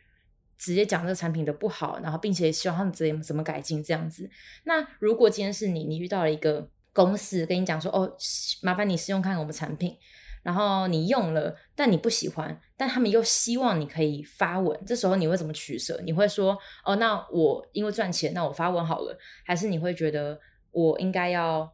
[0.63, 4.31] 直接讲这个产品的不好，然后并且希望他们怎么怎么改进这样子。
[4.63, 8.17] 那如果今天是你，你遇到了一个公司跟你讲说，哦，
[8.63, 9.99] 麻烦你试用看我们产品，
[10.45, 16.01] 然后你用了，但你不喜欢，但他们又希望你可以发文，这时候你会怎么取舍？
[16.05, 20.39] 你会说，哦，那我因为赚钱，那我发文好了，还是你会觉得
[20.71, 21.69] 我应该要？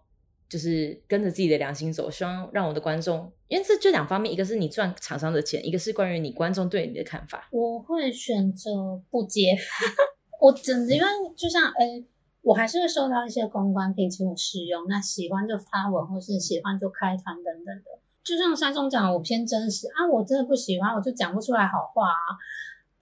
[0.49, 7.47] 就是跟着自己的良心走，希望让我的观众，因为这就两方面，一个是你赚厂商的钱，一个是关于你观众对你的看法。
[7.53, 9.55] 我会选择不接，
[10.41, 11.07] 我真的因为
[11.37, 12.07] 就像诶、欸、
[12.41, 17.85] 我还是会收到一些公关聘请我试用，那喜欢就发文，或是喜欢就开团等等的。
[18.25, 22.33] 就像山松讲，我偏真实啊，我真的不喜欢，我就讲不出来好话啊。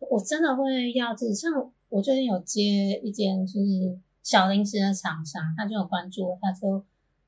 [0.00, 1.52] 我真的会要自己，像
[1.90, 2.60] 我最近有接
[3.04, 6.84] 一间就是小零食的厂商，他就有关注我，他就。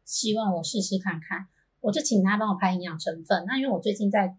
[0.08, 1.46] 希望我试试看看，
[1.82, 3.44] 我就请他帮我拍营养成分。
[3.46, 4.34] 那因为我最近在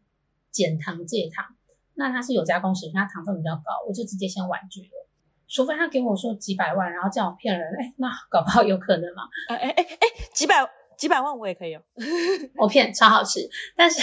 [0.49, 1.45] 减糖戒糖，
[1.93, 5.07] 那他是有加工食品，他糖分比较高，我就直接先婉拒了。
[5.47, 9.23] 除非他给我说几百万，然后叫我骗人，哎、欸，那搞不好有可能嘛。
[9.47, 10.55] 哎哎哎哎，几百
[10.97, 11.81] 几百万我也可以哦。
[12.57, 14.01] 我骗超好吃，但是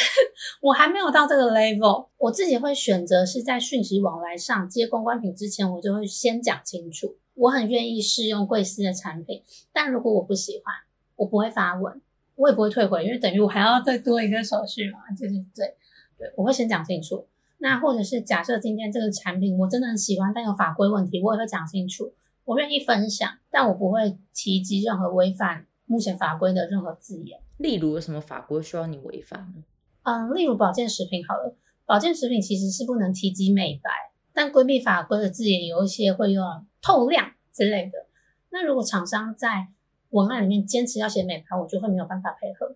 [0.60, 2.08] 我还没有到这个 level。
[2.16, 10.72] 我自己会选择是在讯息往来上接公关品之前，我就会先讲清楚，我很愿意试用贵司的产品，但如果我不喜欢。
[11.16, 12.00] 我不会发文，
[12.36, 15.74] 我也不会退回，因为等于我还要再多一个手续嘛，就是对，
[16.16, 17.26] 对，我会先讲清楚。
[17.58, 22.12] 那或者是假设今天这个产品我真的很喜欢，但有法规问题，我也会讲清楚。
[22.44, 27.40] 我愿意分享，但我不会提及任何违反目前法规的任何字眼。
[27.56, 29.64] 例如有什么法规需要你违反呢？
[30.02, 33.90] 嗯，例如保健食品好了，保健食品其实是不能提及美白，
[34.32, 36.44] 但规避法规的字眼有一些会用
[36.80, 38.06] 透亮之类的。
[38.50, 39.68] 那如果厂商在
[40.10, 42.66] 文案里面坚持要写美白，我就会没有办法配合；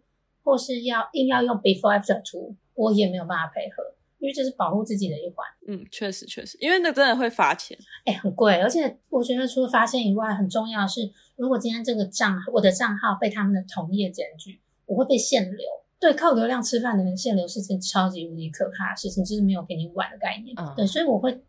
[0.42, 3.82] 或是要硬要用 before after 图，我也没有办法配合，
[4.18, 5.46] 因为这是保护自己的一环。
[5.66, 8.60] 嗯，确实确实，因为那真的会罚钱，哎、欸，很贵。
[8.60, 15.66] 而且我觉得除了罚钱以外，很重要的是，如果今天这个账我的账号被他们的同业检举，我会被限流。
[15.98, 20.54] 对，靠流量吃饭的人限流是件超级无敌可怕的事情，就是没有给你玩的概念。
[20.58, 21.42] 嗯，对，所以我会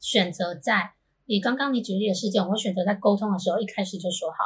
[0.00, 0.92] 选择在
[1.26, 4.36] 以刚刚你举例的事件，我会选择在沟通的时候一开始就说好。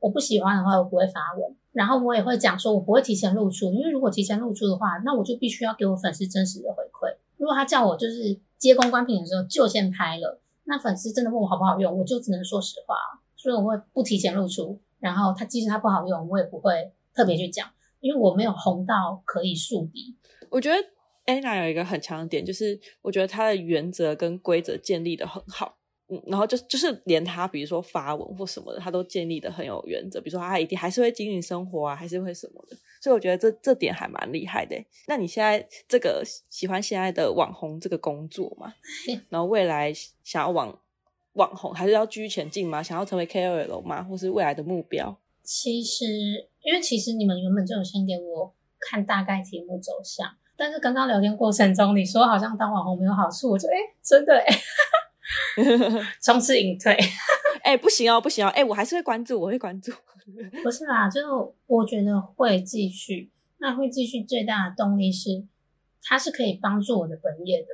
[0.00, 7.14] 我不喜欢的话，我不会发文，然后我也会讲说，我不会提前露出，因为如果提前露出的话，那我就必须要给我粉丝真实的回馈。
[7.36, 12.96] 如果他叫我就是接公关品的时候就先拍了，那粉丝真的问我好不好用，我就只能说实话，
[13.36, 14.80] 所以我会不提前露出。
[14.98, 17.66] 然后他即使他不好用，我也不会特别去讲，
[18.00, 20.14] 因为我没有红到可以树敌。
[20.50, 20.76] 我觉得
[21.26, 25.76] Anna 有一个很强的点，就是我觉得他的原则跟规则建立的很好。
[26.10, 30.20] 嗯，然后就就是连他，比如说发文或什么的，他都建立的很有原则。
[30.20, 32.76] 比如说他一定还是会经营生活啊，还是会什么的。
[33.00, 34.76] 所以我觉得这这点还蛮厉害的。
[35.06, 38.74] 那你现在这个喜欢现在的网红这个工作嘛？
[39.28, 39.92] 然后未来
[40.24, 40.78] 想要往
[41.34, 42.82] 网红，还是要继续前进吗？
[42.82, 44.02] 想要成为 KOL 吗？
[44.02, 45.16] 或是未来的目标？
[45.42, 46.04] 其实，
[46.62, 54.54] 因为其实你们原本就有先给我看大概题目走向，但是刚刚聊天过程中你说好像当网红没有好处，我就诶真的诶
[56.20, 56.96] 从此隐退。
[57.62, 59.92] 哎、欸，不行哦，不行哦，哎、欸，我还是会关注，我会关注。
[60.62, 65.44] 不是啦，就我觉得会继续，那会继续最大的动力是，
[66.02, 67.68] 它是可以帮助我的本业的，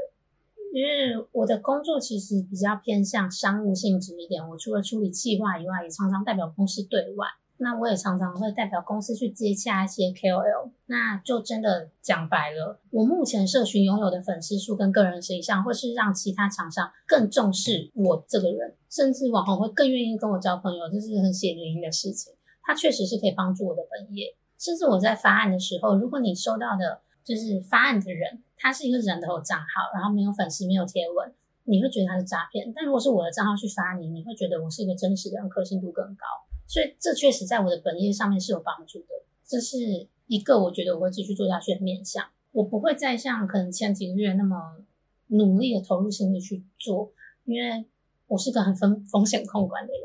[0.73, 7.27] 因为我的工作其实比较偏向商务性质一点，我除了处理计划以外，也常常代表公司对外。
[7.59, 22.33] 那我也常常会代表公司去接洽一些 KOL，那就真的讲白了，我目前社群拥有的粉丝数跟个人形象，或是让其他厂商更重视我这个人，甚至网红会更愿意跟我交朋友，这是很血淋淋的事情。
[22.63, 31.33] 它确实是可以帮助我的本业，甚至我在发案的时候，如果你收到的就是发案的人，他是一个人头账号，然后没有粉丝，没有贴文，
[31.65, 32.73] 你会觉得他是诈骗。
[32.75, 36.27] 但如果是我的账号去发你，你会觉得我是一个真实的人，可信度更高。
[36.69, 39.07] 所以这确实在我的本业上面是有帮助的，
[39.47, 42.25] 这是一个我觉得我会继续做下去的面向。
[42.53, 44.79] 我不会再像可能前几个月那么
[45.29, 47.13] 努力的投入心力去做，
[47.45, 47.85] 因为
[48.27, 50.03] 我是个很风风险控管的人。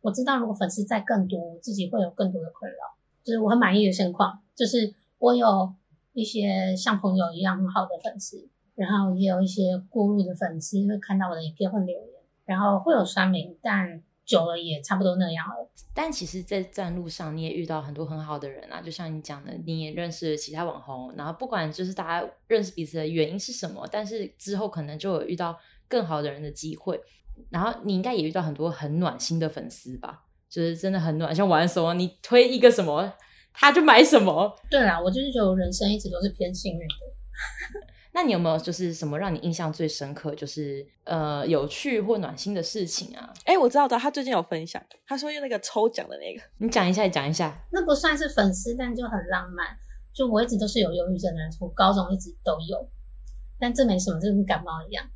[0.00, 2.78] 我知道如果粉丝再更多，我自己会有更多的困扰。
[3.22, 5.72] 就是我很满意的现况，就是我有
[6.14, 12.14] 一些像朋友一样很好的粉丝，然后也有一些过路的粉丝会看到我的影片会留言，
[12.46, 14.02] 然后会有酸民，但。
[14.30, 27.00] 久了也差不多那样了，但其实，在站路上你也遇到很多很好的人啊，就像你讲的，你也认识了其他网红，然后不管就是大家认识彼此的原因是什么，但是之后可能就有遇到更好的人的机会，
[27.50, 33.12] 然后你应该也遇到很多很暖心的粉丝吧，就是真的很暖，像玩什么你推一个什么
[33.52, 34.56] 他就买什么。
[34.70, 36.94] 对啦，我就是觉得我人生一直都是偏幸运的。
[38.12, 43.32] 那你有没有就是什么让你印象最深刻，就是呃有趣或暖心的事情啊？
[43.44, 47.56] 哎、欸，我知道的，他最近有分享，他说用那个抽奖的那个，你讲一下，讲一下。
[47.70, 49.66] 那不算是粉丝，但就很浪漫。
[50.12, 52.84] 就我一直都是有忧郁症的人，从高中一直都有，
[53.60, 55.06] 但这没什么，就跟感冒一样。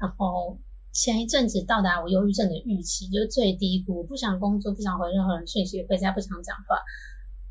[0.00, 0.58] 然后
[0.92, 6.76] 前一阵子到达我忧郁症的预期，就是最低谷，不想工作，不想回任何人讯息，回家不想讲话，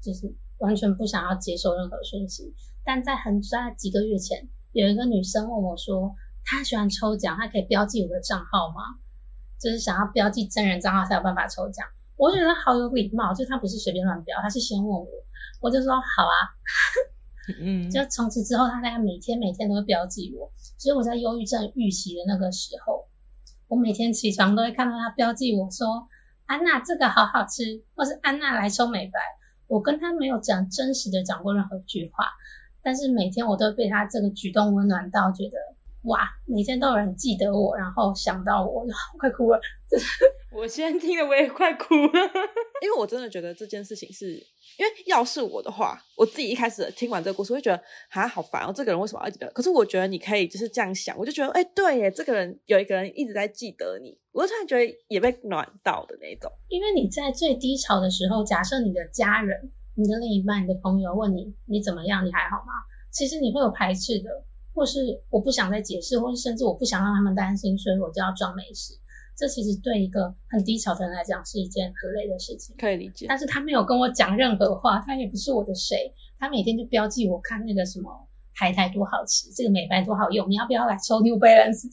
[0.03, 2.53] 就是完全不想要接受任何讯息。
[2.83, 4.45] 但在很在几个月前。
[4.79, 6.11] 有一个女生问我说
[6.45, 8.97] ：“她喜欢抽奖，她可以标记我的账号吗？
[9.59, 15.07] 就是想要标记真人账号才有办法抽奖。”我觉得好有礼貌，就她不是随便乱标，她是先问我，
[15.61, 16.35] 我就说好啊。
[17.61, 20.51] 嗯，就从此之后，她大概每天每天都会标记我。
[20.77, 23.07] 所以我在忧郁症预期的那个时候，
[23.67, 26.07] 我每天起床都会看到她标记我说
[26.45, 29.19] ：“安娜，这个好好吃。”或是“安娜来抽美白。”
[29.67, 32.25] 我跟她没有讲真实的讲过任何一句话。
[32.89, 35.59] 但是每天我都被他这个举动温暖到，觉得
[36.09, 38.87] 哇，每天都有人记得我，然后想到我，我
[39.19, 39.59] 快哭了。
[40.57, 42.19] 我现在听了我也快哭了，
[42.81, 49.51] 因为我真的觉得这件事情是，因为要是我的话，我自己一开始听完这个故事，会觉得啊好烦哦，这个人为什么要一直记得？
[49.51, 56.51] 可是我觉得你可以就是这样想，我就觉得哎、欸，对耶，这个人有一个人一直在记得你，我就突然觉得也被暖到的那种。
[56.69, 59.69] 因为你在最低潮的时候，假设你的家人。
[59.99, 62.25] 你的另一半、你的朋友问你你怎么样？
[62.25, 62.71] 你还好吗？
[63.11, 64.29] 其实你会有排斥的，
[64.73, 68.93] 或是我不想再解释，或是甚至我不想让他们担心，所以我就要装没事。
[69.35, 73.25] 这其实对一个很低潮的人来讲是一件很累的事情，可以理解。
[73.27, 78.09] 但是他没有跟我讲任何话，他也不是我的谁，他每天就标记我看那个什么
[78.55, 81.89] 海苔多好吃，这个美白多好用，你要不要来抽 New Balance？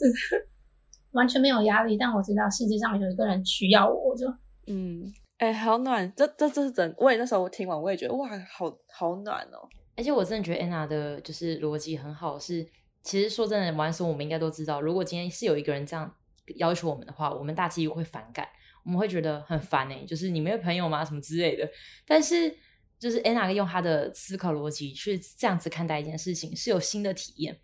[1.12, 4.26] 完全没有压力，但我知道世界上有一个人需要我，我就
[4.66, 5.02] 嗯。
[5.38, 6.10] 哎、欸，好暖！
[6.16, 9.68] 这这这是真，我也那时候我听完，我也觉得哇，好好暖哦。
[9.94, 12.66] 而且我真的觉得安娜的就是逻辑很好，是
[13.02, 16.10] 其实说真的，玩的时候我们应该都知道，如果今天是有一个人这样
[16.56, 18.48] 要求我们的话，我们大几率会反感，
[18.84, 21.04] 我们会觉得很烦哎，就是你没有朋友吗？
[21.04, 21.68] 什么之类的。
[22.06, 22.56] 但是
[22.98, 27.58] 就是安娜用她的思考逻辑去这样子看待一件事情，是有新的体验。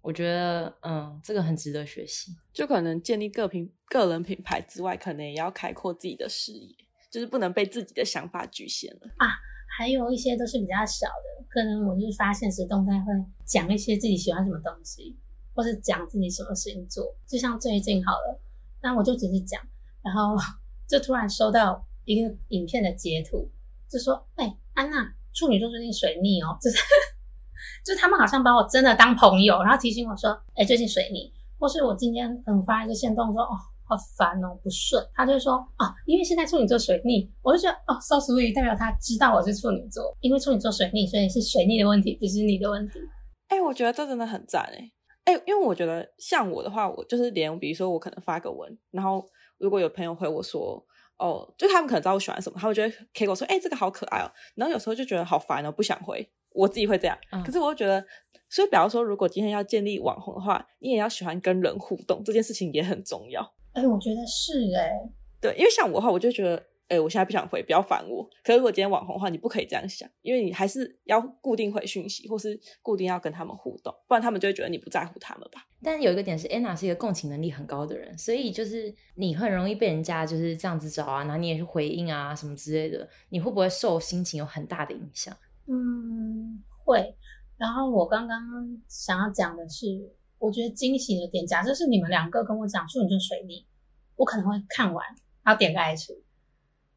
[0.00, 2.30] 我觉得嗯，这个很值得学习。
[2.52, 6.76] 就可能建立个品个人品牌之外，可能也要开阔自己的视野。
[7.10, 9.28] 就是不能被自己的想法局限了啊！
[9.76, 13.12] 还有一些都是比较小的，可能我就是发现实动态会
[13.44, 15.16] 讲一些自己喜欢什么东西，
[15.54, 17.14] 或是讲自己什么事情做。
[17.26, 18.40] 就像最近好了，
[18.82, 19.60] 那我就只是讲，
[20.02, 20.36] 然后
[20.88, 23.48] 就突然收到一个影片的截图，
[23.88, 26.78] 就说：“哎、安娜，处女座最近水逆哦。”就是
[27.84, 33.56] 就他们好像把我真的当朋友，然后提醒我说：“哎、最近水逆。”或是我今天可能发一个限动说：“哦。”
[33.88, 35.02] 好烦哦，不顺。
[35.14, 42.98] 他就说哦，因为现在处女座水逆，我就觉得哦，so sweet，代表他知道我是处女座，因为处女座水逆，所以是水逆的问题，不是你的问题。
[43.48, 44.92] 哎、欸，我觉得这真的很赞哎
[45.24, 49.26] 哎，因为我觉得像我的话，我就是连比如说我可能发个文，然后
[49.58, 50.84] 如果有朋友回我说
[51.18, 57.18] 哦，就他们可能知道我喜欢什么，他会觉得 K 我说哎、欸，这个好可爱哦，然后有时候就觉得好烦哦，不想回，我自己会这样。
[57.32, 58.04] 嗯、可是我就觉得，
[58.48, 63.42] 所以比方说，如果今天要建立网红的话，你也要喜欢跟人互动，这件事情也很重要。
[63.78, 66.62] 哎、欸，我觉得是哎、欸，对，因为像我的话，我就觉得。
[66.90, 68.26] 哎、欸，我现在不想回，不要烦我。
[68.42, 75.66] 可是如果今天网红的话，你不可以这样想，因为你还是要固定回讯息，或是固定要跟他们互动，不然他们就会觉得你不在乎他们吧。
[75.82, 85.36] 但有一个点是，Anna 是一个共情能力很高的人，所以就是你很容易被人家就是这样子找啊，然后你也去回应啊什么之类的，你会不会受心情有很大的影响？
[85.66, 87.14] 嗯，会。
[87.58, 88.40] 然后我刚刚
[88.88, 89.86] 想要讲的是，
[90.38, 93.64] 我觉得惊喜的点，假设是你们两个跟我讲述你就水逆，
[94.16, 95.04] 我可能会看完，
[95.42, 96.16] 然后点个爱心。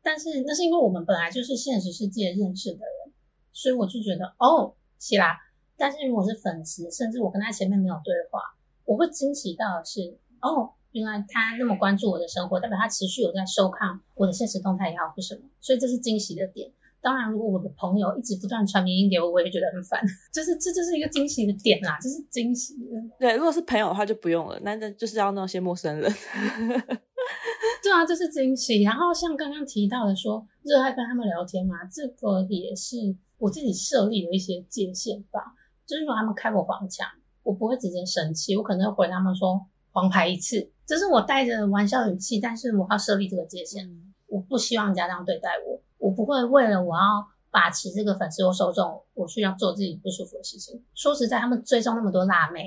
[0.03, 3.13] 但是那是因为我们本来就是现实世界认识的人，
[3.51, 5.37] 所以我就觉得哦，是啦。
[5.77, 8.39] 但是如果是粉丝，甚至我跟他前面没有对话，
[8.85, 16.71] 我会惊喜到的是哦，原来他那么关注我的生活，代表他持续有在收看我的现实动态也好，或什么，所以这是惊喜的点。
[17.01, 19.99] 当然，如果我的朋友一直不断传语音给我，我也觉得很烦。
[20.31, 22.91] 就是这就是一个惊喜的点啦，这是惊喜的。
[23.19, 26.11] 对，如果是朋友的话就不用了，那那就是要那些陌生人。
[27.83, 28.83] 对啊，这是惊喜。
[28.83, 35.41] 然后像刚刚提到的说，热爱跟他们聊天嘛，这个也是我自己设立的一些界限吧。
[35.87, 37.07] 就是说他们开我黄腔，
[37.43, 39.59] 我不会直接生气，我可能会回他们说
[39.91, 43.89] 黄牌一次，这是我带着玩笑语气，但是我要设立这个界限，
[44.31, 47.01] 我不希望人家这样对待我，我不会为了我要
[47.49, 50.81] 把持这个粉丝或受众，我去要做自己不舒服的事情。
[50.95, 52.65] 说实在，他们追踪那么多辣妹，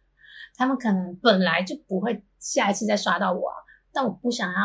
[0.56, 3.56] 他们可能本来就不会下一次再刷到我啊。
[3.92, 4.58] 但我不想要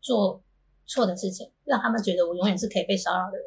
[0.00, 0.40] 做
[0.86, 3.46] 错的事情，让他们觉得我永远是可以被骚扰的人，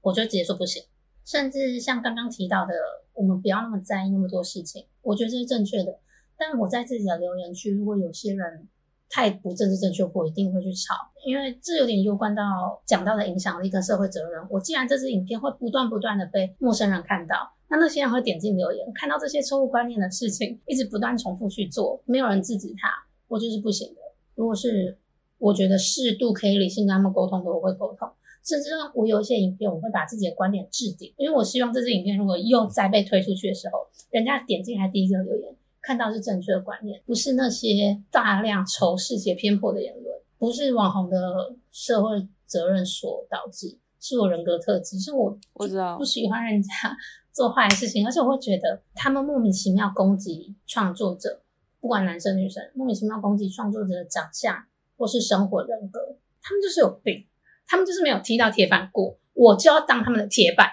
[0.00, 0.82] 我就直接说不行。
[1.22, 2.72] 甚至像刚刚提到的，
[3.12, 5.98] 我们不要那么在意那么多事情，我觉得这是正确的。
[6.36, 8.68] 但我在自己的留言区，如果有些人
[9.08, 10.94] 太不政治正确，我一定会去吵，
[11.24, 12.42] 因为这有点攸关到
[12.84, 14.42] 讲到的影响力跟社会责任。
[14.50, 22.88] 我既然这支影片会不断不断的被陌生人看到，那那些人会点进留言，看到这些错误观念的事情，一直不断重复去做，没有人制止他，
[23.28, 24.00] 我就是不行的。
[24.34, 24.98] 如果是
[25.38, 28.08] 我觉得适度可以理性跟他们沟通的，我会沟通。
[28.44, 35.54] 甚至我有一些影片，我会把自己的观点置顶，因为我希望这支影片如果又再被推出去的时候，人家点进来第一个留言，
[35.86, 46.72] 看到是正确的观念，不是那些大量仇视且偏颇的言论，不是网红的社会责任所导致，是我人格特质，是我我知道不喜欢人家
[47.32, 51.42] 做坏事情，而且我会觉得他们莫名其妙攻击创作者。
[51.80, 54.56] 不管男生女生，莫名其妙攻击创作者的长相
[54.96, 56.00] 或是生活人格，
[56.40, 57.26] 他们就是有病，
[57.66, 60.66] 他们就是没有踢到铁板过，我就要当他们的铁板。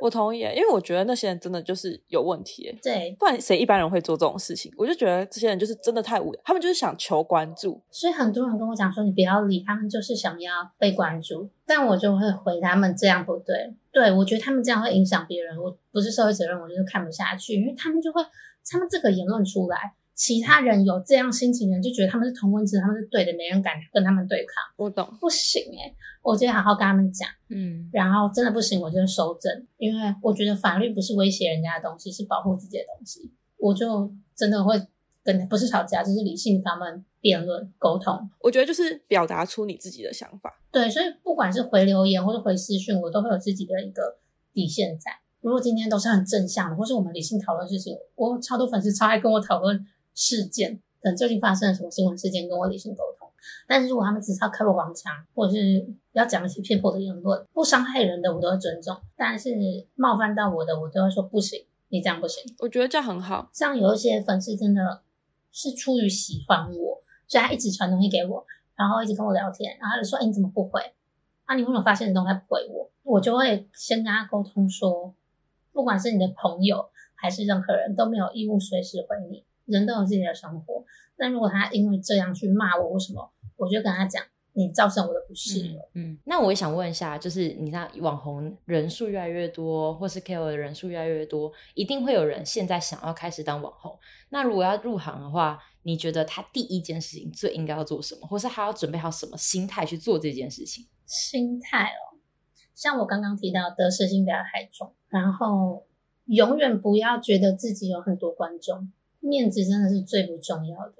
[0.00, 2.76] 我同意，因为我觉得那些人真的就是有问题。
[2.82, 4.72] 对，不然谁一般人会做这种事情？
[4.76, 7.80] 我就觉得这些人就是真的太无聊，他们就是想求关注。
[7.90, 11.48] 所以很多人跟我讲说，你不要理他们，就是想要被关注。
[11.66, 13.74] 但我就会回他们，这样不对。
[13.92, 18.22] 对，我觉得他们这样会影响别人，我不是社会责任，我就是看不下去，因为他们就会，
[18.68, 19.94] 他们这个言论出来。
[20.20, 24.62] 其他人有这样心情的人就觉得他们是同温层，他们是对的，没人敢跟他们对抗。
[24.76, 33.32] 我懂，不行诶、欸、我就好好跟他们讲，嗯，然后真的不行，我就收正，因为我觉得法律不是威胁人家的东西，是保护自己的东西。
[33.56, 34.78] 我就真的会
[35.24, 38.28] 跟不是吵架，就是理性他们辩论沟通。
[38.40, 40.60] 我觉得就是表达出你自己的想法。
[40.70, 44.18] 对，所以不管是回留言或者回私讯，我都会有自己的一个
[44.52, 45.10] 底线在。
[45.40, 49.86] 如果今天都是很正向的，或是我们理性讨论事情，我超多粉丝超爱跟我讨论。
[50.14, 53.28] 事件等最近发生了什么新闻事件，跟我理性沟通。
[53.66, 58.94] 但是如果他们只是要开我黄腔，或者是要讲一些偏颇的言论，不伤害人的，我都会尊重。
[59.16, 59.50] 但是
[59.94, 62.42] 冒犯到我的，我都会说不行，你这样不行。
[62.58, 63.48] 我觉得这样很好。
[63.52, 65.02] 像有一些粉丝真的
[65.52, 68.44] 是出于喜欢我，所以他一直传东西给我，
[68.76, 70.80] 然后一直跟我聊天，然后他就说：“哎，你怎么不回？
[71.46, 75.14] 啊，你为什么发现的东西不回我？”我就会先跟他沟通说，
[75.72, 79.44] 不管是你的朋友还是任何人都没有义务随时回你。
[79.70, 80.84] 人都有自己的生活，
[81.16, 83.32] 那如果他因为这样去骂我，为什么？
[83.56, 85.90] 我就跟他讲，你造成我的不适了。
[85.94, 93.98] 嗯，那我也想问一下，就是你看网红人数越来越多，或是 KOL 的人数越来越多，一定会有人现在想要开始当网红。
[94.30, 100.86] 那如果要入行的话，你觉得他第一件事情最应该要做什么，或是他要准备好什么心态去做这件事情？
[101.06, 102.16] 心态哦，
[102.74, 105.86] 像我刚刚提到，得失心不要太重，然后
[106.26, 108.90] 永远不要觉得自己有很多观众。
[109.20, 110.94] 面子真的是最不重要的，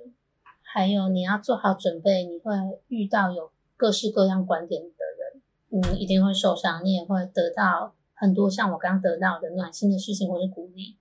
[0.62, 2.54] 还有你要做好准备，你会
[2.88, 10.96] 遇到有各式各样观点的人，你一定会受伤，你也会得到很多像我刚得到的暖心的事情或是鼓励，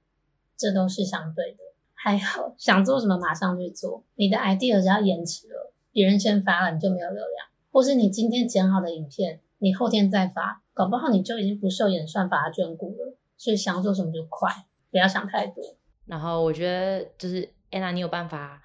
[0.58, 1.58] 这都是相对的。
[1.94, 13.18] 还有想做什么马上去做，你的 idea 只要延迟了，别人先发了你就没有流量，或是你今天剪好的影片，你后天再发，搞不好你就已经不受演算法的眷顾了。
[13.36, 14.50] 所以想做什么就快，
[14.92, 15.64] 不要想太多。
[16.10, 18.64] 然后我觉得就是 Anna，你有办法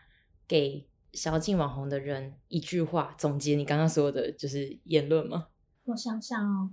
[0.48, 5.48] 给想要进网红的人一句话总结你刚刚说的就是言论吗？
[5.84, 6.70] 我想想哦，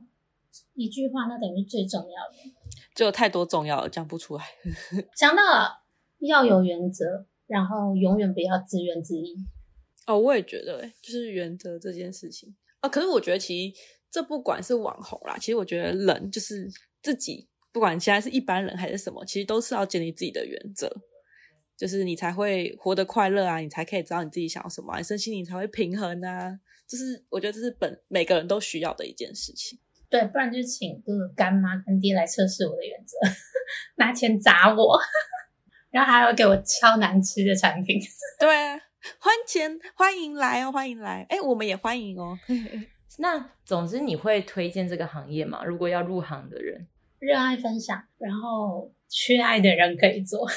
[0.73, 2.55] 一句话那等于最重要的，
[2.95, 4.45] 就有太多重要了，讲不出来。
[5.13, 5.83] 想到了，
[6.19, 9.27] 要有原则，然后永远不要自怨自艾。
[10.07, 12.87] 哦，我也觉得，就是原则这件事情啊。
[12.87, 13.77] 可是我觉得，其实
[14.09, 20.91] 这不管是网红啦，其实我觉得人就是自己，不管现在是一般人还是什么，其实都是要建立自己的原则。
[21.77, 26.59] 就是你才会活得快乐啊，你才可以知道你自己想要什么啊，你身心灵才会平衡啊。
[26.87, 29.79] 就是我觉得这是本每个人都需要的一件事情。
[30.09, 33.17] 对，不然就请个干妈干爹来测试我的原则，
[33.95, 34.99] 拿钱砸我，
[35.89, 37.99] 然后还要给我超难吃的产品。
[38.37, 38.77] 对啊，
[39.17, 42.37] 欢钱欢迎来哦，欢迎来，哎，我们也欢迎哦。
[43.17, 45.63] 那总之你会推荐这个行业吗？
[45.63, 46.87] 如果要入行的人，
[47.21, 50.47] 热爱分享，然后缺爱的人可以做。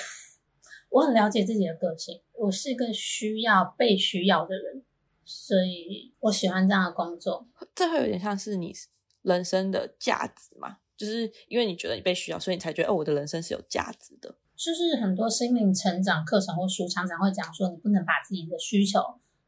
[0.89, 4.83] 我很了解自己的个性，我是个需要被需要的人，
[5.23, 7.47] 所以我喜欢这样的工作。
[7.75, 8.73] 这会有点像是你
[9.21, 10.79] 人生的价值嘛？
[10.97, 14.35] 就是因为你觉得你被需要，所以你才觉得哦，我的人生是有价值的。
[14.57, 19.01] 就是很多心灵成长课程或书常常会讲说，你不能把自己的需求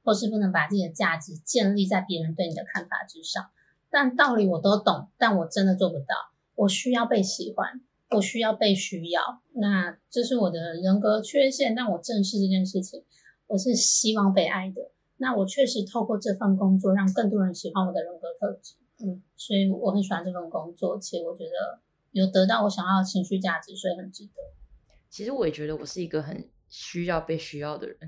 [0.05, 3.49] 或是不能把自己的价值建立在别人对你的看法之上。
[3.89, 6.36] 但道理我都懂，但我真的做不到。
[6.57, 7.81] 我需要被喜欢。
[8.11, 9.21] 我需要被需要，
[9.55, 13.03] 那这是我的人格缺陷，但我正视这件事情。
[13.49, 21.81] 我是希望被爱的，那我确实透过这份工作让更多人喜欢我的人格特质，嗯，所以我很喜欢这份工作，且我觉得
[22.13, 24.31] 有得到我想要的情绪价值，所以很值得。
[25.11, 27.99] 其实我也觉得我是一个很需要被需要的人，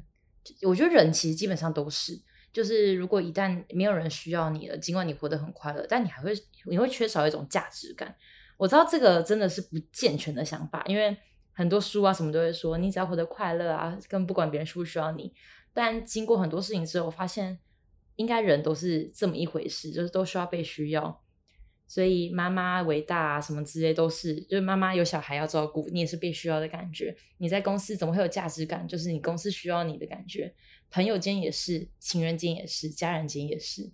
[0.63, 2.17] 我觉得人其实基本上都是，
[2.53, 6.33] 就是如果一旦没有人需要你了，尽管你活得很快乐，但你还会
[6.67, 8.15] 你会缺少一种价值感。
[8.59, 11.17] 我知道这个真的是不健全的想法，因为
[11.53, 15.33] 很多书啊什么都会说，你只要活得快乐啊，根本不管别人需不需要你。
[15.73, 17.59] 但经过很多事情之后，我发现
[18.17, 21.23] 应该人都是这么一回事，就是都需要被需要。
[21.87, 27.17] 所以妈妈伟大啊，什么之类都是，就是妈妈有小孩要照顾，你也是被需要的感觉。
[27.39, 28.87] 你在公司怎么会有价值感？
[28.87, 30.53] 就是你公司需要你的感觉。
[30.91, 33.91] 朋友间也是，情人间也是，家人间也是。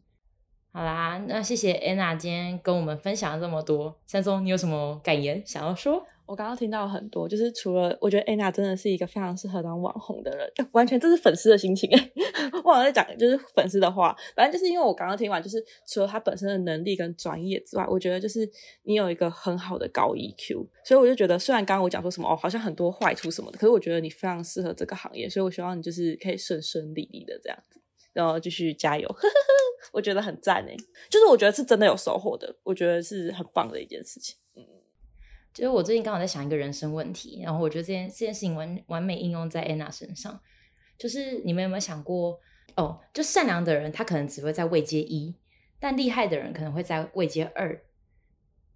[0.77, 3.97] 好啦，那谢谢 Anna 今天跟我们分享了这么多。
[4.09, 6.05] 珊菘，你有什么感言想要说？
[6.27, 11.89] 我刚刚听到很多，就是除了我觉得 Anna 真的是一个非常适合当网红的人，完全这是粉丝的心情。
[12.64, 18.41] 忘了在讲，就是粉丝的话，反正就是因为我刚刚听完，就是除了他本身的能力跟专业之外，我觉得就是
[18.83, 27.81] 你有一个很好的高 EQ，所以我就觉得，虽然刚刚我讲说什么哦，好像很多坏处什么的，可是我觉得你非常适合这个行业，所以我希望你就是可以顺顺利利的这样子。
[28.15, 29.07] 然后继续加油，
[29.93, 30.75] 我觉得很赞诶，
[31.11, 34.35] 就是我觉得是真的有收获的，我觉得是很棒的一件事情。
[34.57, 34.65] 嗯，
[35.53, 40.41] 就是我最近刚好在想一个人生问题，然后我觉得这件这件事情完完美应用在 Anna 身上。
[40.97, 42.39] 就是你们有没有想过，
[42.77, 45.35] 哦，就善良的人他可能只会在位阶一，
[45.81, 47.83] 但厉害的人可能会在位阶二，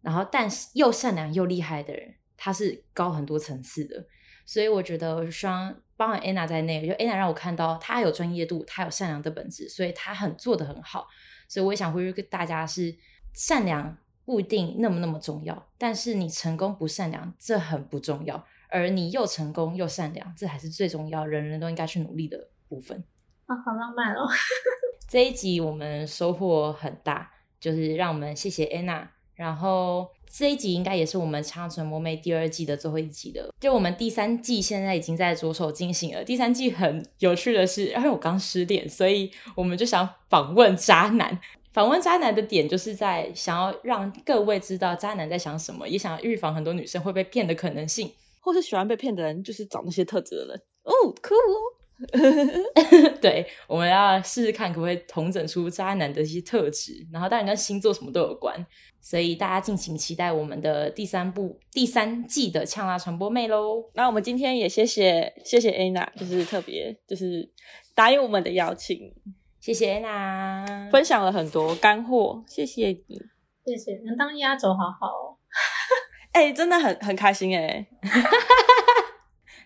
[0.03, 4.05] 然后但是又善良又厉害的人，他是高很多层次的。
[4.45, 11.09] 所以我觉得，我希望包含 Anna 在内，就 Anna 让我看到她有专业度，她有善良的本质，所以她很做得很好。
[11.49, 12.94] 所以我也想呼吁大家是
[13.34, 23.03] 善良不一定那么那么重要，但是你成功不善良这很不重要，而你又成功又善良，这还是最重要，人人都应该去努力的部分。
[23.46, 24.28] 啊，好浪漫哦！
[25.09, 29.09] 这一集我们收获很大，就是让我们谢谢 Anna，
[29.39, 30.07] 然后。
[30.30, 33.51] 这一集应该也是我们《长存魔魅》第二季的最后一集了。
[33.59, 36.22] 就我们第三季现在已经在着手进行了。
[36.22, 41.41] 第三季很有趣的是，因为我刚失恋，所以我们就想访问渣男。
[41.72, 50.62] 访问渣男的点就是在想要让各位知道渣男在想什么，也想要预防很多女生会被骗的可能性，或是喜欢被骗的人，就是找那些特质的人。
[50.84, 51.78] 哦，酷哦！
[53.20, 58.55] 对，我们要试试看可不可以统整出渣男的一些特质，然后当然跟星座什么都有关，
[59.01, 63.90] 所以大家敬请期待我们的第三部第三季的呛辣传播妹喽。
[63.94, 67.51] 那我们今天也谢谢谢谢 Anna，就是特别就是
[67.96, 69.12] 答应我们的邀请，
[69.61, 73.20] 谢谢 Anna 分享了很多干货，谢谢你，
[73.64, 75.36] 谢谢能当压轴，好好哦，
[76.30, 77.88] 哎、欸，真的很很开心哎、欸。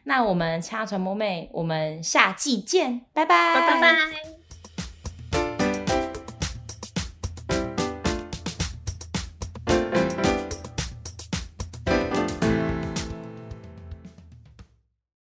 [0.04, 4.41] 那我们恰传播妹，我们下季见，拜拜，拜拜。